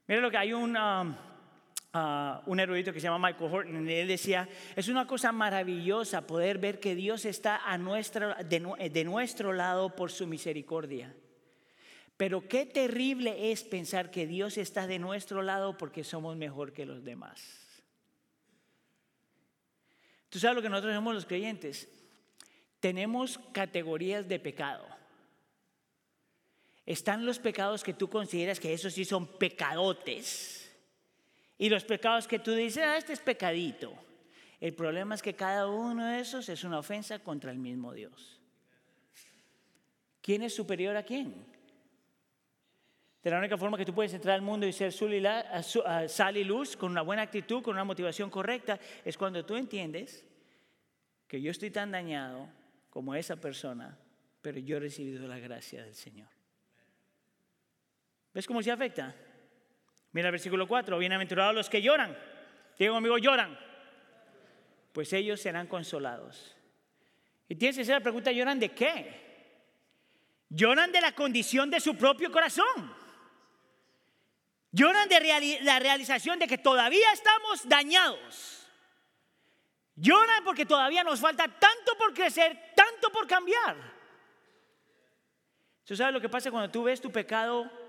[0.07, 1.17] Mira lo que hay un, um,
[1.95, 6.59] un erudito que se llama Michael Horton, y él decía, es una cosa maravillosa poder
[6.59, 11.15] ver que Dios está a nuestra, de, de nuestro lado por su misericordia.
[12.17, 16.87] Pero qué terrible es pensar que Dios está de nuestro lado porque somos mejor que
[16.87, 17.59] los demás.
[20.29, 21.89] Tú sabes lo que nosotros somos los creyentes.
[22.81, 24.87] Tenemos categorías de pecado.
[26.87, 30.62] Están los pecados que tú consideras que esos sí son pecadotes.
[31.63, 33.95] Y los pecados que tú dices, ah, este es pecadito.
[34.59, 38.41] El problema es que cada uno de esos es una ofensa contra el mismo Dios.
[40.21, 41.33] ¿Quién es superior a quién?
[43.23, 46.77] De la única forma que tú puedes entrar al mundo y ser sal y luz
[46.77, 50.27] con una buena actitud, con una motivación correcta, es cuando tú entiendes
[51.29, 52.49] que yo estoy tan dañado
[52.91, 53.97] como esa persona,
[54.41, 56.29] pero yo he recibido la gracia del Señor.
[58.35, 59.15] ¿Ves cómo se afecta?
[60.13, 62.17] Mira el versículo 4, bienaventurados los que lloran.
[62.79, 63.59] Digo amigo, lloran.
[64.93, 66.55] Pues ellos serán consolados.
[67.49, 69.23] Y tienes que hacer la pregunta, ¿lloran de qué?
[70.51, 72.95] Lloran de la condición de su propio corazón.
[74.71, 78.67] Lloran de la realización de que todavía estamos dañados.
[79.97, 83.77] Lloran porque todavía nos falta tanto por crecer, tanto por cambiar.
[85.85, 87.82] ¿Tú sabes lo que pasa cuando tú ves tu pecado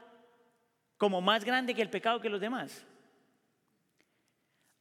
[0.98, 2.86] como más grande que el pecado que los demás?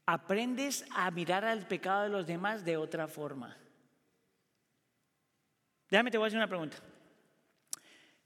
[0.07, 3.57] Aprendes a mirar al pecado de los demás de otra forma.
[5.91, 6.79] Déjame te voy a hacer una pregunta.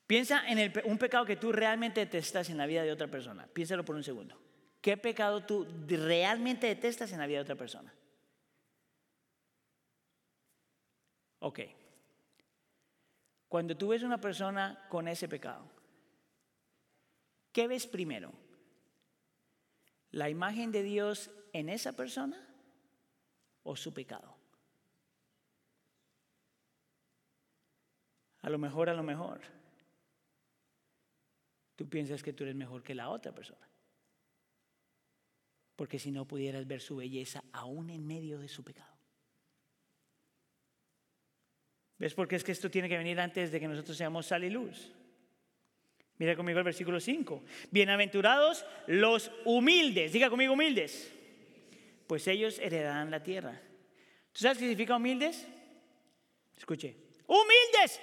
[0.06, 3.46] Piensa en un pecado que tú realmente detestas en la vida de otra persona.
[3.52, 4.40] Piénsalo por un segundo.
[4.80, 7.92] ¿Qué pecado tú realmente detestas en la vida de otra persona?
[11.40, 11.60] Ok.
[13.48, 15.68] Cuando tú ves una persona con ese pecado,
[17.56, 18.34] ¿qué ves primero?
[20.10, 22.36] ¿La imagen de Dios en esa persona
[23.62, 24.36] o su pecado?
[28.42, 29.40] A lo mejor, a lo mejor
[31.76, 33.66] tú piensas que tú eres mejor que la otra persona.
[35.76, 38.98] Porque si no pudieras ver su belleza aún en medio de su pecado.
[41.96, 44.44] ¿Ves por qué es que esto tiene que venir antes de que nosotros seamos sal
[44.44, 44.92] y luz?
[46.18, 47.42] Mira conmigo el versículo 5.
[47.70, 50.12] Bienaventurados los humildes.
[50.12, 51.12] Diga conmigo humildes.
[52.06, 53.60] Pues ellos heredarán la tierra.
[54.32, 55.46] ¿Tú sabes qué significa humildes?
[56.56, 56.96] Escuche.
[57.26, 58.00] Humildes.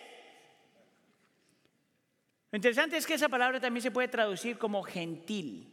[2.52, 5.70] Lo interesante es que esa palabra también se puede traducir como gentil.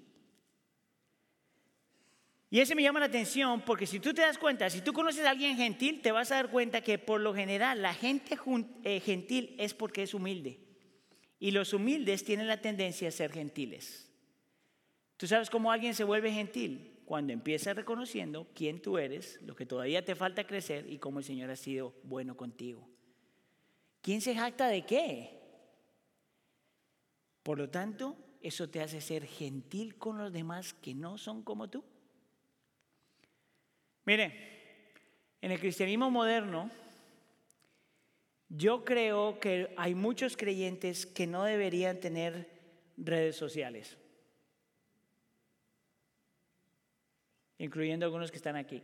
[2.48, 5.26] Y ese me llama la atención porque si tú te das cuenta, si tú conoces
[5.26, 8.38] a alguien gentil, te vas a dar cuenta que por lo general la gente
[8.82, 10.69] eh, gentil es porque es humilde.
[11.40, 14.08] Y los humildes tienen la tendencia a ser gentiles.
[15.16, 16.98] ¿Tú sabes cómo alguien se vuelve gentil?
[17.06, 21.24] Cuando empieza reconociendo quién tú eres, lo que todavía te falta crecer y cómo el
[21.24, 22.88] Señor ha sido bueno contigo.
[24.00, 25.40] ¿Quién se jacta de qué?
[27.42, 31.68] Por lo tanto, eso te hace ser gentil con los demás que no son como
[31.68, 31.84] tú.
[34.04, 34.50] Mire,
[35.40, 36.70] en el cristianismo moderno,
[38.50, 42.50] Yo creo que hay muchos creyentes que no deberían tener
[42.96, 43.96] redes sociales,
[47.58, 48.82] incluyendo algunos que están aquí.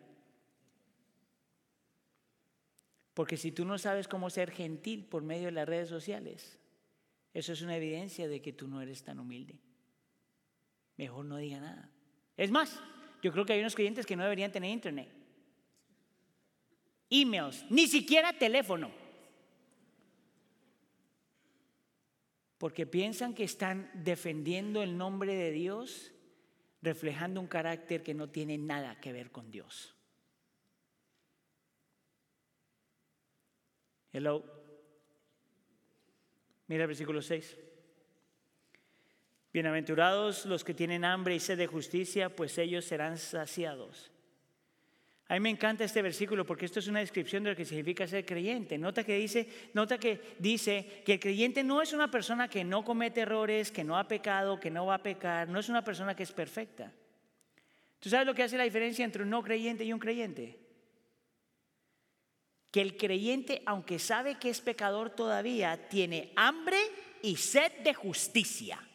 [3.13, 6.61] Porque si tú no sabes cómo ser gentil por medio de las redes sociales,
[7.35, 9.59] eso es una evidencia de que tú no eres tan humilde.
[10.97, 11.91] Mejor no diga nada.
[12.37, 12.81] Es más,
[13.21, 15.11] yo creo que hay unos creyentes que no deberían tener internet.
[17.11, 19.06] Emails, ni siquiera teléfono.
[22.59, 26.13] Porque piensan que están defendiendo el nombre de Dios,
[26.83, 29.95] reflejando un carácter que no tiene nada que ver con Dios.
[34.13, 34.45] Hello.
[36.69, 37.59] Mira el versículo 6.
[39.53, 44.11] Bienaventurados los que tienen hambre y sed de justicia, pues ellos serán saciados.
[45.29, 48.07] A mí me encanta este versículo porque esto es una descripción de lo que significa
[48.07, 48.79] ser creyente.
[48.79, 52.85] Nota que dice, nota que dice que el creyente no es una persona que no
[52.85, 56.15] comete errores, que no ha pecado, que no va a pecar, no es una persona
[56.15, 56.93] que es perfecta.
[57.99, 60.61] ¿Tú sabes lo que hace la diferencia entre un no creyente y un creyente?
[62.71, 66.79] Que el creyente, aunque sabe que es pecador todavía, tiene hambre
[67.23, 68.86] y sed de justicia.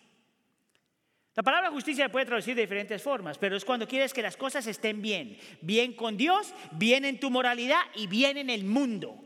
[1.34, 4.36] La palabra justicia se puede traducir de diferentes formas, pero es cuando quieres que las
[4.36, 5.38] cosas estén bien.
[5.62, 9.18] Bien con Dios, bien en tu moralidad y bien en el mundo.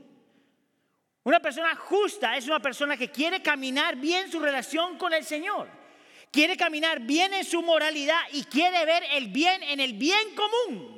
[1.24, 5.68] Una persona justa es una persona que quiere caminar bien su relación con el Señor.
[6.32, 10.96] Quiere caminar bien en su moralidad y quiere ver el bien en el bien común.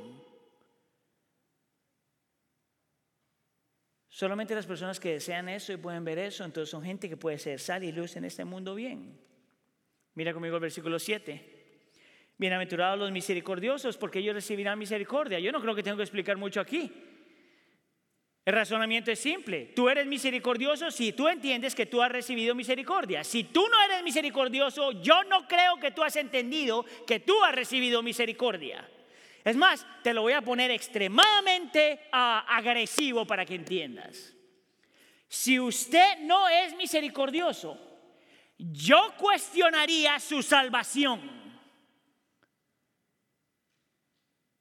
[4.10, 7.38] Solamente las personas que desean eso y pueden ver eso, entonces son gente que puede
[7.38, 9.18] ser sal y luz en este mundo bien.
[10.18, 11.40] Mira conmigo el versículo 7.
[12.40, 15.38] Bienaventurados los misericordiosos, porque ellos recibirán misericordia.
[15.38, 16.92] Yo no creo que tengo que explicar mucho aquí.
[18.44, 19.74] El razonamiento es simple.
[19.76, 23.24] Tú eres misericordioso si tú entiendes que tú has recibido misericordia.
[23.24, 27.54] Si tú no eres misericordioso, yo no creo que tú has entendido que tú has
[27.54, 28.90] recibido misericordia.
[29.44, 34.34] Es más, te lo voy a poner extremadamente ah, agresivo para que entiendas.
[35.28, 37.87] Si usted no es misericordioso,
[38.58, 41.22] yo cuestionaría su salvación.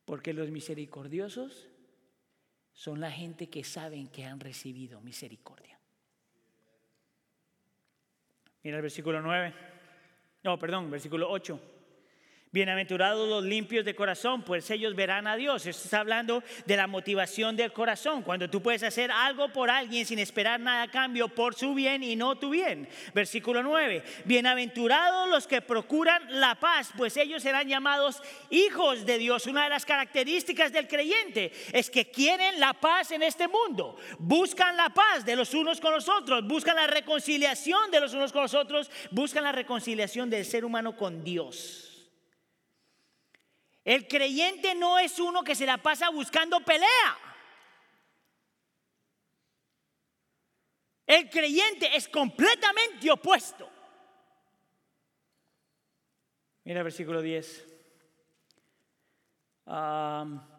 [0.04, 1.68] Porque los misericordiosos
[2.72, 5.80] son la gente que saben que han recibido misericordia.
[8.62, 9.54] Mira el versículo 9.
[10.44, 11.75] No, perdón, versículo 8.
[12.52, 15.66] Bienaventurados los limpios de corazón, pues ellos verán a Dios.
[15.66, 20.06] Esto está hablando de la motivación del corazón, cuando tú puedes hacer algo por alguien
[20.06, 22.88] sin esperar nada a cambio por su bien y no tu bien.
[23.12, 24.02] Versículo 9.
[24.24, 29.46] Bienaventurados los que procuran la paz, pues ellos serán llamados hijos de Dios.
[29.46, 33.96] Una de las características del creyente es que quieren la paz en este mundo.
[34.20, 38.32] Buscan la paz de los unos con los otros, buscan la reconciliación de los unos
[38.32, 41.95] con los otros, buscan la reconciliación del ser humano con Dios.
[43.86, 47.18] El creyente no es uno que se la pasa buscando pelea.
[51.06, 53.70] El creyente es completamente opuesto.
[56.64, 57.64] Mira el versículo 10.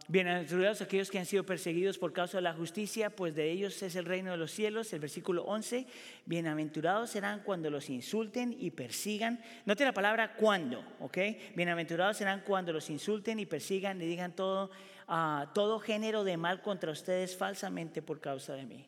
[0.10, 3.93] Bienaventurados aquellos que han sido perseguidos por causa de la justicia, pues de ellos es
[3.97, 4.93] el reino de los cielos.
[4.93, 5.86] El versículo 11,
[6.26, 9.43] bienaventurados serán cuando los insulten y persigan.
[9.66, 11.18] Note la palabra cuando, ¿ok?
[11.58, 14.72] Bienaventurados serán cuando los insulten y persigan y digan todo,
[15.10, 18.88] uh, todo género de mal contra ustedes falsamente por causa de mí.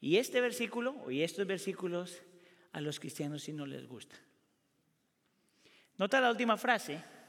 [0.00, 2.22] Y este versículo, y estos versículos,
[2.72, 4.16] a los cristianos sí no les gusta.
[5.98, 7.19] Nota la última frase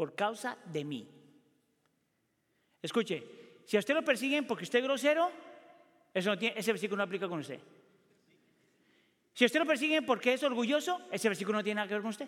[0.00, 1.06] por causa de mí.
[2.80, 3.22] Escuche,
[3.66, 5.30] si a usted lo persiguen porque usted es grosero,
[6.14, 7.60] ese versículo no aplica con usted.
[9.34, 12.00] Si a usted lo persiguen porque es orgulloso, ese versículo no tiene nada que ver
[12.00, 12.26] con usted.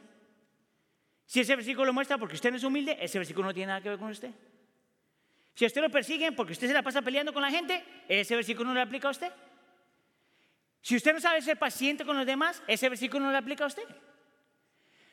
[1.24, 3.80] Si ese versículo lo muestra porque usted no es humilde, ese versículo no tiene nada
[3.80, 4.34] que ver con usted.
[5.54, 8.36] Si a usted lo persiguen porque usted se la pasa peleando con la gente, ese
[8.36, 9.32] versículo no le aplica a usted.
[10.82, 13.68] Si usted no sabe ser paciente con los demás, ese versículo no le aplica a
[13.68, 13.84] usted.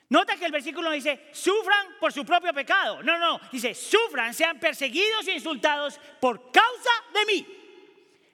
[0.10, 3.04] Nota que el versículo dice, sufran por su propio pecado.
[3.04, 7.46] No, no, dice, sufran, sean perseguidos e insultados por causa de mí.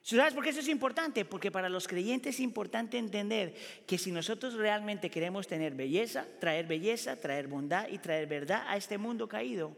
[0.01, 1.25] ¿Sabes por qué eso es importante?
[1.25, 3.55] Porque para los creyentes es importante entender
[3.87, 8.77] que si nosotros realmente queremos tener belleza, traer belleza, traer bondad y traer verdad a
[8.77, 9.75] este mundo caído,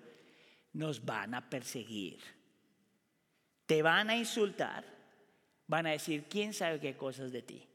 [0.74, 2.20] nos van a perseguir.
[3.66, 4.84] Te van a insultar,
[5.66, 7.68] van a decir quién sabe qué cosas de ti.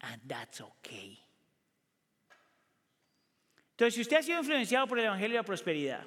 [0.00, 1.21] And that's okay.
[3.82, 6.06] Entonces, si usted ha sido influenciado por el Evangelio de la Prosperidad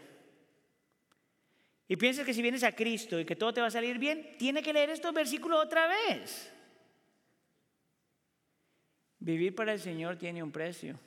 [1.90, 4.38] y piensas que si vienes a Cristo y que todo te va a salir bien,
[4.38, 6.54] tiene que leer estos versículos otra vez.
[9.20, 10.98] Vivir para el Señor tiene un precio.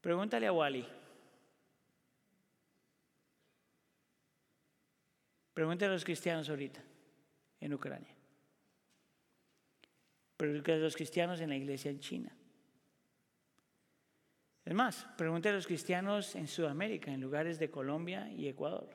[0.00, 0.88] Pregúntale a Wally.
[5.52, 6.82] Pregúntale a los cristianos ahorita
[7.60, 8.16] en Ucrania.
[10.38, 12.34] Pregúntale a los cristianos en la iglesia en China.
[14.70, 18.88] Es más, pregúntale a los cristianos en Sudamérica, en lugares de Colombia y Ecuador.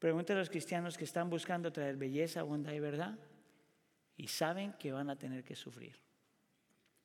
[0.00, 3.16] Pregúntale a los cristianos que están buscando traer belleza, bondad y verdad
[4.16, 6.00] y saben que van a tener que sufrir.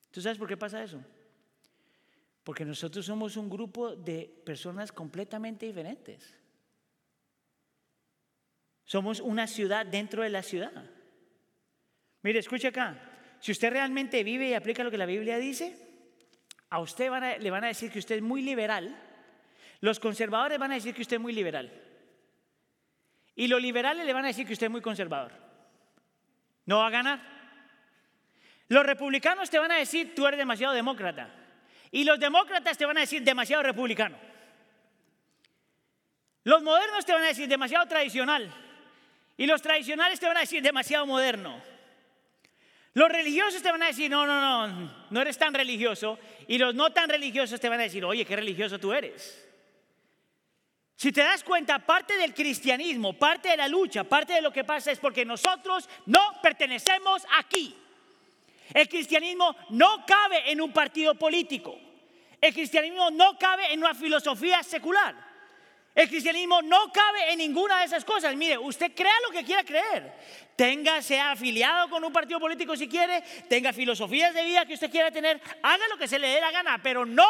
[0.10, 1.00] ¿Tú sabes por qué pasa eso?
[2.44, 6.36] Porque nosotros somos un grupo de personas completamente diferentes.
[8.86, 10.90] Somos una ciudad dentro de la ciudad.
[12.24, 13.11] Mire, escuche acá.
[13.42, 15.76] Si usted realmente vive y aplica lo que la Biblia dice,
[16.70, 18.96] a usted le van a decir que usted es muy liberal.
[19.82, 21.72] Los conservadores van a decir que usted es muy liberal.
[23.36, 25.32] Y los liberales le van a decir que usted es muy conservador.
[26.68, 27.20] No va a ganar.
[28.68, 31.30] Los republicanos te van a decir tú eres demasiado demócrata.
[31.90, 34.18] Y los demócratas te van a decir demasiado republicano.
[36.44, 38.54] Los modernos te van a decir demasiado tradicional.
[39.36, 41.71] Y los tradicionales te van a decir demasiado moderno.
[42.94, 46.20] Los religiosos te van a decir, no, no, no, no eres tan religioso.
[46.48, 49.48] Y los no tan religiosos te van a decir, oye, qué religioso tú eres.
[50.98, 54.64] Si te das cuenta, parte del cristianismo, parte de la lucha, parte de lo que
[54.64, 57.76] pasa es porque nosotros no pertenecemos aquí.
[58.74, 61.76] El cristianismo no cabe en un partido político.
[62.40, 65.31] El cristianismo no cabe en una filosofía secular.
[65.94, 68.36] El cristianismo no cabe en ninguna de esas cosas.
[68.36, 70.14] Mire, usted crea lo que quiera creer.
[70.56, 74.92] Tenga, sea afiliado con un partido político si quiere, tenga filosofías de vida que usted
[74.92, 77.26] quiera tener, haga lo que se le dé la gana, pero no,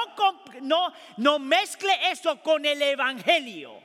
[0.61, 3.79] no, no mezcle eso con el Evangelio.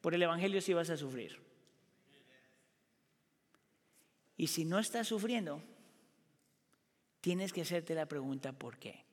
[0.00, 1.40] Por el Evangelio sí vas a sufrir.
[4.36, 5.62] Y si no estás sufriendo,
[7.20, 9.03] tienes que hacerte la pregunta ¿por qué?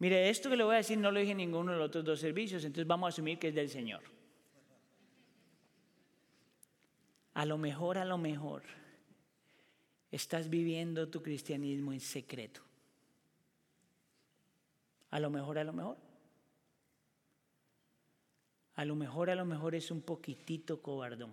[0.00, 2.04] Mire, esto que le voy a decir no lo dije en ninguno de los otros
[2.04, 4.02] dos servicios, entonces vamos a asumir que es del Señor.
[7.34, 8.62] A lo mejor, a lo mejor,
[10.10, 12.62] estás viviendo tu cristianismo en secreto.
[15.10, 15.98] A lo mejor, a lo mejor.
[18.76, 21.32] A lo mejor, a lo mejor es un poquitito cobardón.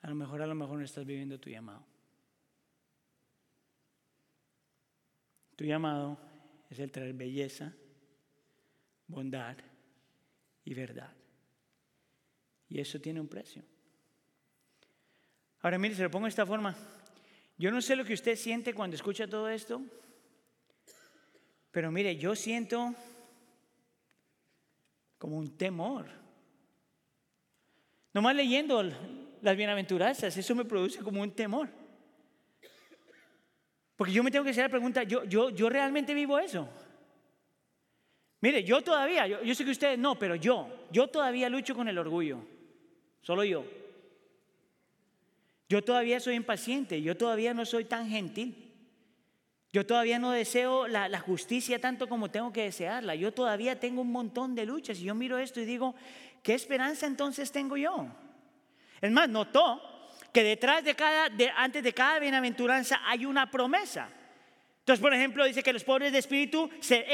[0.00, 1.84] A lo mejor, a lo mejor no estás viviendo tu llamado.
[5.56, 6.18] Tu llamado
[6.70, 7.72] es el traer belleza,
[9.08, 9.56] bondad
[10.64, 11.12] y verdad.
[12.68, 13.62] Y eso tiene un precio.
[15.60, 16.76] Ahora mire, se lo pongo de esta forma.
[17.58, 19.82] Yo no sé lo que usted siente cuando escucha todo esto,
[21.70, 22.94] pero mire, yo siento
[25.18, 26.08] como un temor.
[28.12, 28.82] Nomás leyendo
[29.42, 31.68] las bienaventuranzas, eso me produce como un temor.
[33.96, 36.68] Porque yo me tengo que hacer la pregunta, ¿yo, yo, yo realmente vivo eso?
[38.42, 41.88] Mire, yo todavía, yo, yo sé que ustedes no, pero yo, yo todavía lucho con
[41.88, 42.40] el orgullo.
[43.22, 43.64] Solo yo.
[45.68, 48.62] Yo todavía soy impaciente, yo todavía no soy tan gentil.
[49.72, 53.14] Yo todavía no deseo la, la, justicia tanto como tengo que desearla.
[53.14, 55.94] Yo todavía tengo un montón de luchas y yo miro esto y digo,
[56.42, 58.06] ¿qué esperanza entonces tengo yo?
[59.00, 59.95] Es más, notó
[60.36, 64.06] que detrás de cada, antes de cada bienaventuranza hay una promesa.
[64.80, 67.06] Entonces, por ejemplo, dice que los pobres de espíritu se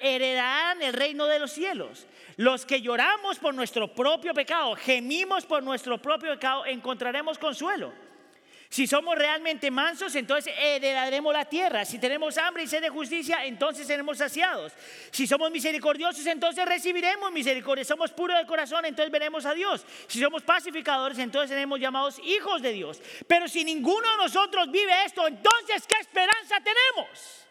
[0.00, 2.06] heredarán el reino de los cielos.
[2.38, 7.92] Los que lloramos por nuestro propio pecado, gemimos por nuestro propio pecado, encontraremos consuelo.
[8.72, 11.84] Si somos realmente mansos, entonces heredaremos la tierra.
[11.84, 14.72] Si tenemos hambre y sed de justicia, entonces seremos saciados.
[15.10, 17.84] Si somos misericordiosos, entonces recibiremos misericordia.
[17.84, 19.84] Somos puros de corazón, entonces veremos a Dios.
[20.06, 23.02] Si somos pacificadores, entonces seremos llamados hijos de Dios.
[23.26, 27.46] Pero si ninguno de nosotros vive esto, entonces ¿qué esperanza tenemos?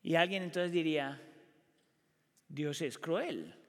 [0.00, 1.20] Y alguien entonces diría,
[2.46, 3.63] Dios es cruel.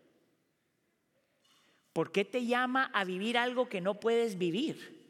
[1.95, 5.01] ¿Por qué te llama a vivir algo que no puedes vivir?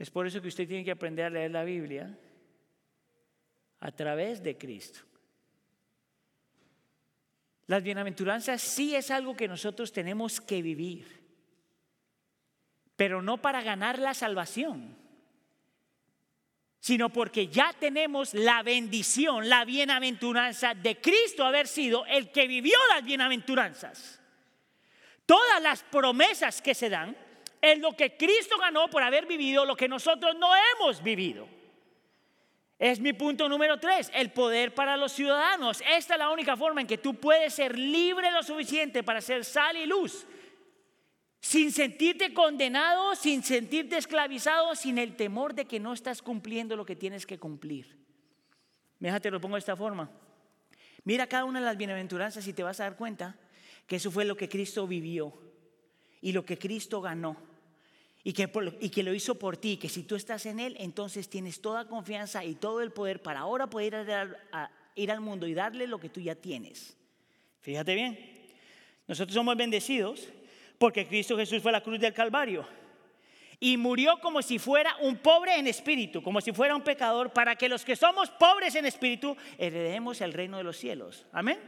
[0.00, 2.18] Es por eso que usted tiene que aprender a leer la Biblia
[3.78, 4.98] a través de Cristo.
[7.68, 11.06] Las bienaventuranzas sí es algo que nosotros tenemos que vivir,
[12.96, 15.03] pero no para ganar la salvación
[16.84, 22.76] sino porque ya tenemos la bendición, la bienaventuranza de Cristo haber sido el que vivió
[22.92, 24.20] las bienaventuranzas.
[25.24, 27.16] Todas las promesas que se dan
[27.62, 31.48] es lo que Cristo ganó por haber vivido lo que nosotros no hemos vivido.
[32.78, 35.82] Es mi punto número tres, el poder para los ciudadanos.
[35.88, 39.46] Esta es la única forma en que tú puedes ser libre lo suficiente para ser
[39.46, 40.26] sal y luz,
[41.44, 46.86] sin sentirte condenado, sin sentirte esclavizado, sin el temor de que no estás cumpliendo lo
[46.86, 47.98] que tienes que cumplir.
[48.98, 50.10] Déjate, lo pongo de esta forma.
[51.04, 53.36] Mira cada una de las bienaventuranzas y te vas a dar cuenta
[53.86, 55.34] que eso fue lo que Cristo vivió
[56.22, 57.36] y lo que Cristo ganó
[58.22, 61.28] y que, y que lo hizo por ti, que si tú estás en Él, entonces
[61.28, 64.36] tienes toda confianza y todo el poder para ahora poder ir,
[64.94, 66.96] ir al mundo y darle lo que tú ya tienes.
[67.60, 68.18] Fíjate bien,
[69.06, 70.30] nosotros somos bendecidos
[70.78, 72.66] porque Cristo Jesús fue a la cruz del Calvario
[73.60, 77.56] y murió como si fuera un pobre en espíritu, como si fuera un pecador, para
[77.56, 81.24] que los que somos pobres en espíritu heredemos el reino de los cielos.
[81.32, 81.58] Amén.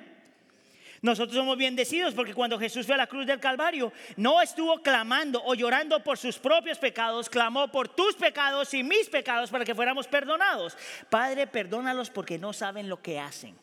[1.02, 5.42] Nosotros somos bendecidos porque cuando Jesús fue a la cruz del Calvario, no estuvo clamando
[5.44, 9.74] o llorando por sus propios pecados, clamó por tus pecados y mis pecados para que
[9.74, 10.76] fuéramos perdonados.
[11.08, 13.56] Padre, perdónalos porque no saben lo que hacen.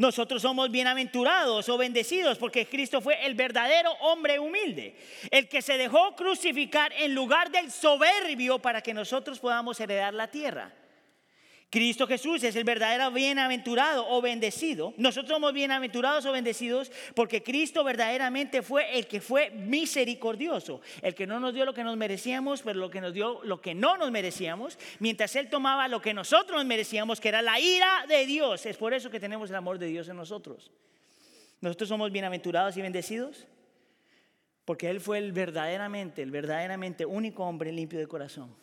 [0.00, 4.96] Nosotros somos bienaventurados o bendecidos porque Cristo fue el verdadero hombre humilde,
[5.30, 10.28] el que se dejó crucificar en lugar del soberbio para que nosotros podamos heredar la
[10.28, 10.72] tierra.
[11.70, 14.92] Cristo Jesús es el verdadero bienaventurado o bendecido.
[14.96, 21.28] Nosotros somos bienaventurados o bendecidos porque Cristo verdaderamente fue el que fue misericordioso, el que
[21.28, 23.96] no nos dio lo que nos merecíamos, pero lo que nos dio lo que no
[23.96, 28.26] nos merecíamos, mientras Él tomaba lo que nosotros nos merecíamos, que era la ira de
[28.26, 28.66] Dios.
[28.66, 30.72] Es por eso que tenemos el amor de Dios en nosotros.
[31.60, 33.46] Nosotros somos bienaventurados y bendecidos
[34.64, 38.56] porque Él fue el verdaderamente, el verdaderamente único hombre limpio de corazón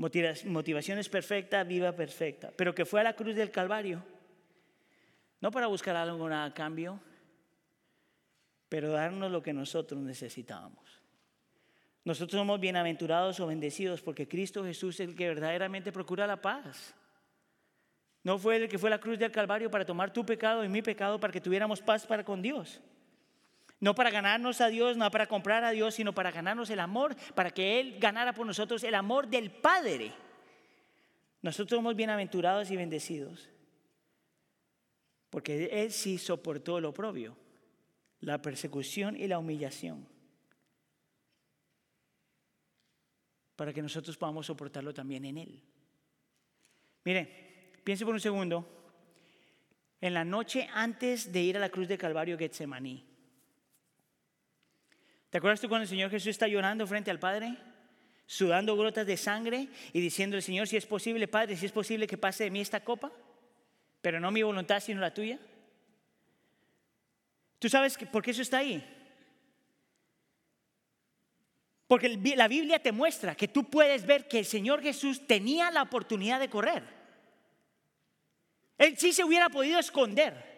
[0.00, 4.02] motivación es perfecta, viva perfecta, pero que fue a la cruz del Calvario,
[5.40, 6.98] no para buscar algo a cambio,
[8.70, 11.02] pero darnos lo que nosotros necesitábamos.
[12.02, 16.94] Nosotros somos bienaventurados o bendecidos porque Cristo Jesús es el que verdaderamente procura la paz.
[18.22, 20.68] No fue el que fue a la cruz del Calvario para tomar tu pecado y
[20.68, 22.80] mi pecado para que tuviéramos paz para con Dios.
[23.80, 27.16] No para ganarnos a Dios, no para comprar a Dios, sino para ganarnos el amor,
[27.34, 30.12] para que Él ganara por nosotros el amor del Padre.
[31.40, 33.48] Nosotros somos bienaventurados y bendecidos,
[35.30, 37.34] porque Él sí soportó lo oprobio,
[38.20, 40.06] la persecución y la humillación,
[43.56, 45.62] para que nosotros podamos soportarlo también en Él.
[47.04, 48.68] Mire, piense por un segundo,
[50.02, 53.09] en la noche antes de ir a la cruz de Calvario Getsemaní,
[55.30, 57.56] ¿Te acuerdas tú cuando el Señor Jesús está llorando frente al Padre?
[58.26, 62.06] Sudando gotas de sangre y diciendo al Señor, si es posible, Padre, si es posible
[62.06, 63.12] que pase de mí esta copa,
[64.00, 65.38] pero no mi voluntad, sino la tuya.
[67.60, 68.84] ¿Tú sabes por qué eso está ahí?
[71.86, 75.82] Porque la Biblia te muestra que tú puedes ver que el Señor Jesús tenía la
[75.82, 76.84] oportunidad de correr.
[78.78, 80.49] Él sí se hubiera podido esconder.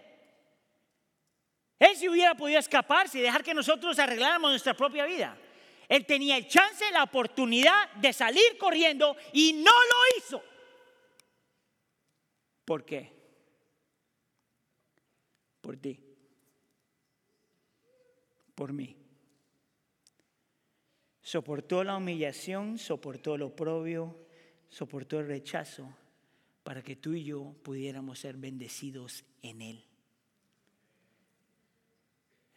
[1.82, 5.36] Él si hubiera podido escaparse y dejar que nosotros arregláramos nuestra propia vida.
[5.88, 10.44] Él tenía el chance, la oportunidad de salir corriendo y no lo hizo.
[12.64, 13.12] ¿Por qué?
[15.60, 15.98] Por ti.
[18.54, 18.96] Por mí.
[21.20, 24.24] Soportó la humillación, soportó lo oprobio,
[24.68, 25.92] soportó el rechazo
[26.62, 29.91] para que tú y yo pudiéramos ser bendecidos en Él.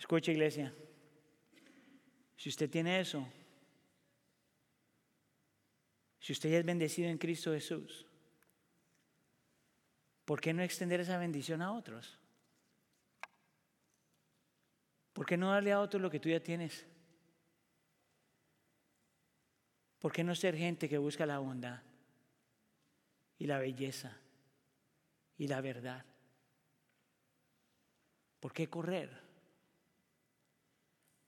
[0.05, 0.71] Escucha iglesia,
[2.37, 3.27] si usted tiene eso,
[6.19, 8.05] si usted ya es bendecido en Cristo Jesús,
[10.23, 12.19] ¿por qué no extender esa bendición a otros?
[15.11, 16.85] ¿Por qué no darle a otros lo que tú ya tienes?
[19.97, 21.81] ¿Por qué no ser gente que busca la bondad
[23.39, 24.15] y la belleza
[25.35, 26.05] y la verdad?
[28.39, 29.24] ¿Por qué correr?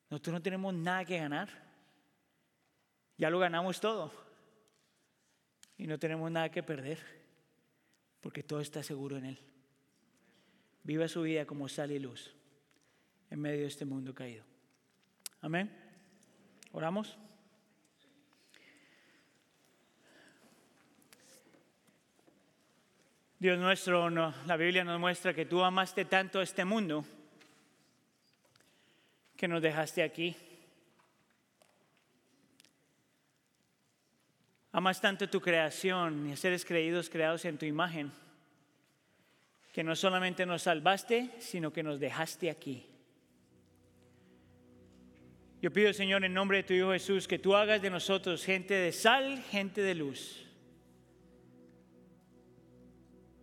[0.10, 1.50] Nosotros no tenemos nada que ganar.
[3.18, 4.12] Ya lo ganamos todo.
[5.78, 7.00] Y no tenemos nada que perder.
[8.22, 9.40] Porque todo está seguro en Él.
[10.84, 12.34] Viva su vida como sal y luz
[13.30, 14.46] en medio de este mundo caído.
[15.42, 15.70] Amén.
[16.72, 17.18] Oramos.
[23.40, 27.06] Dios nuestro, la Biblia nos muestra que tú amaste tanto este mundo
[29.38, 30.36] que nos dejaste aquí.
[34.72, 38.12] Amas tanto tu creación y seres creídos creados en tu imagen,
[39.72, 42.86] que no solamente nos salvaste, sino que nos dejaste aquí.
[45.62, 48.74] Yo pido, Señor, en nombre de tu Hijo Jesús, que tú hagas de nosotros gente
[48.74, 50.46] de sal, gente de luz.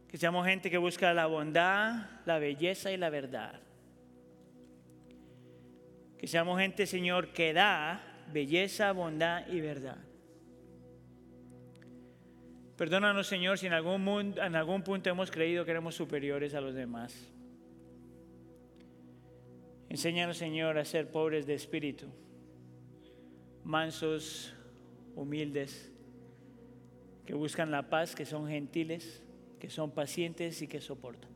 [0.09, 3.64] Que seamos gente que busca la bondad, la belleza y la verdad.
[6.25, 8.01] Que seamos gente, Señor, que da
[8.33, 9.99] belleza, bondad y verdad.
[12.79, 16.75] Perdónanos, Señor, si en algún, en algún punto hemos creído que éramos superiores a los
[16.75, 17.31] demás.
[19.91, 22.07] Enséñanos, Señor, a ser pobres de espíritu,
[23.62, 24.55] mansos,
[25.14, 25.93] humildes,
[27.27, 29.22] que buscan la paz, que son gentiles,
[29.61, 31.34] que son pacientes y que soportan.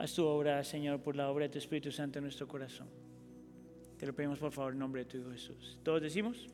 [0.00, 2.88] Haz tu obra, Señor, por la obra de tu Espíritu Santo en nuestro corazón.
[3.98, 5.78] Te lo pedimos por favor en nombre de tu Hijo Jesús.
[5.82, 6.48] ¿Todos decimos?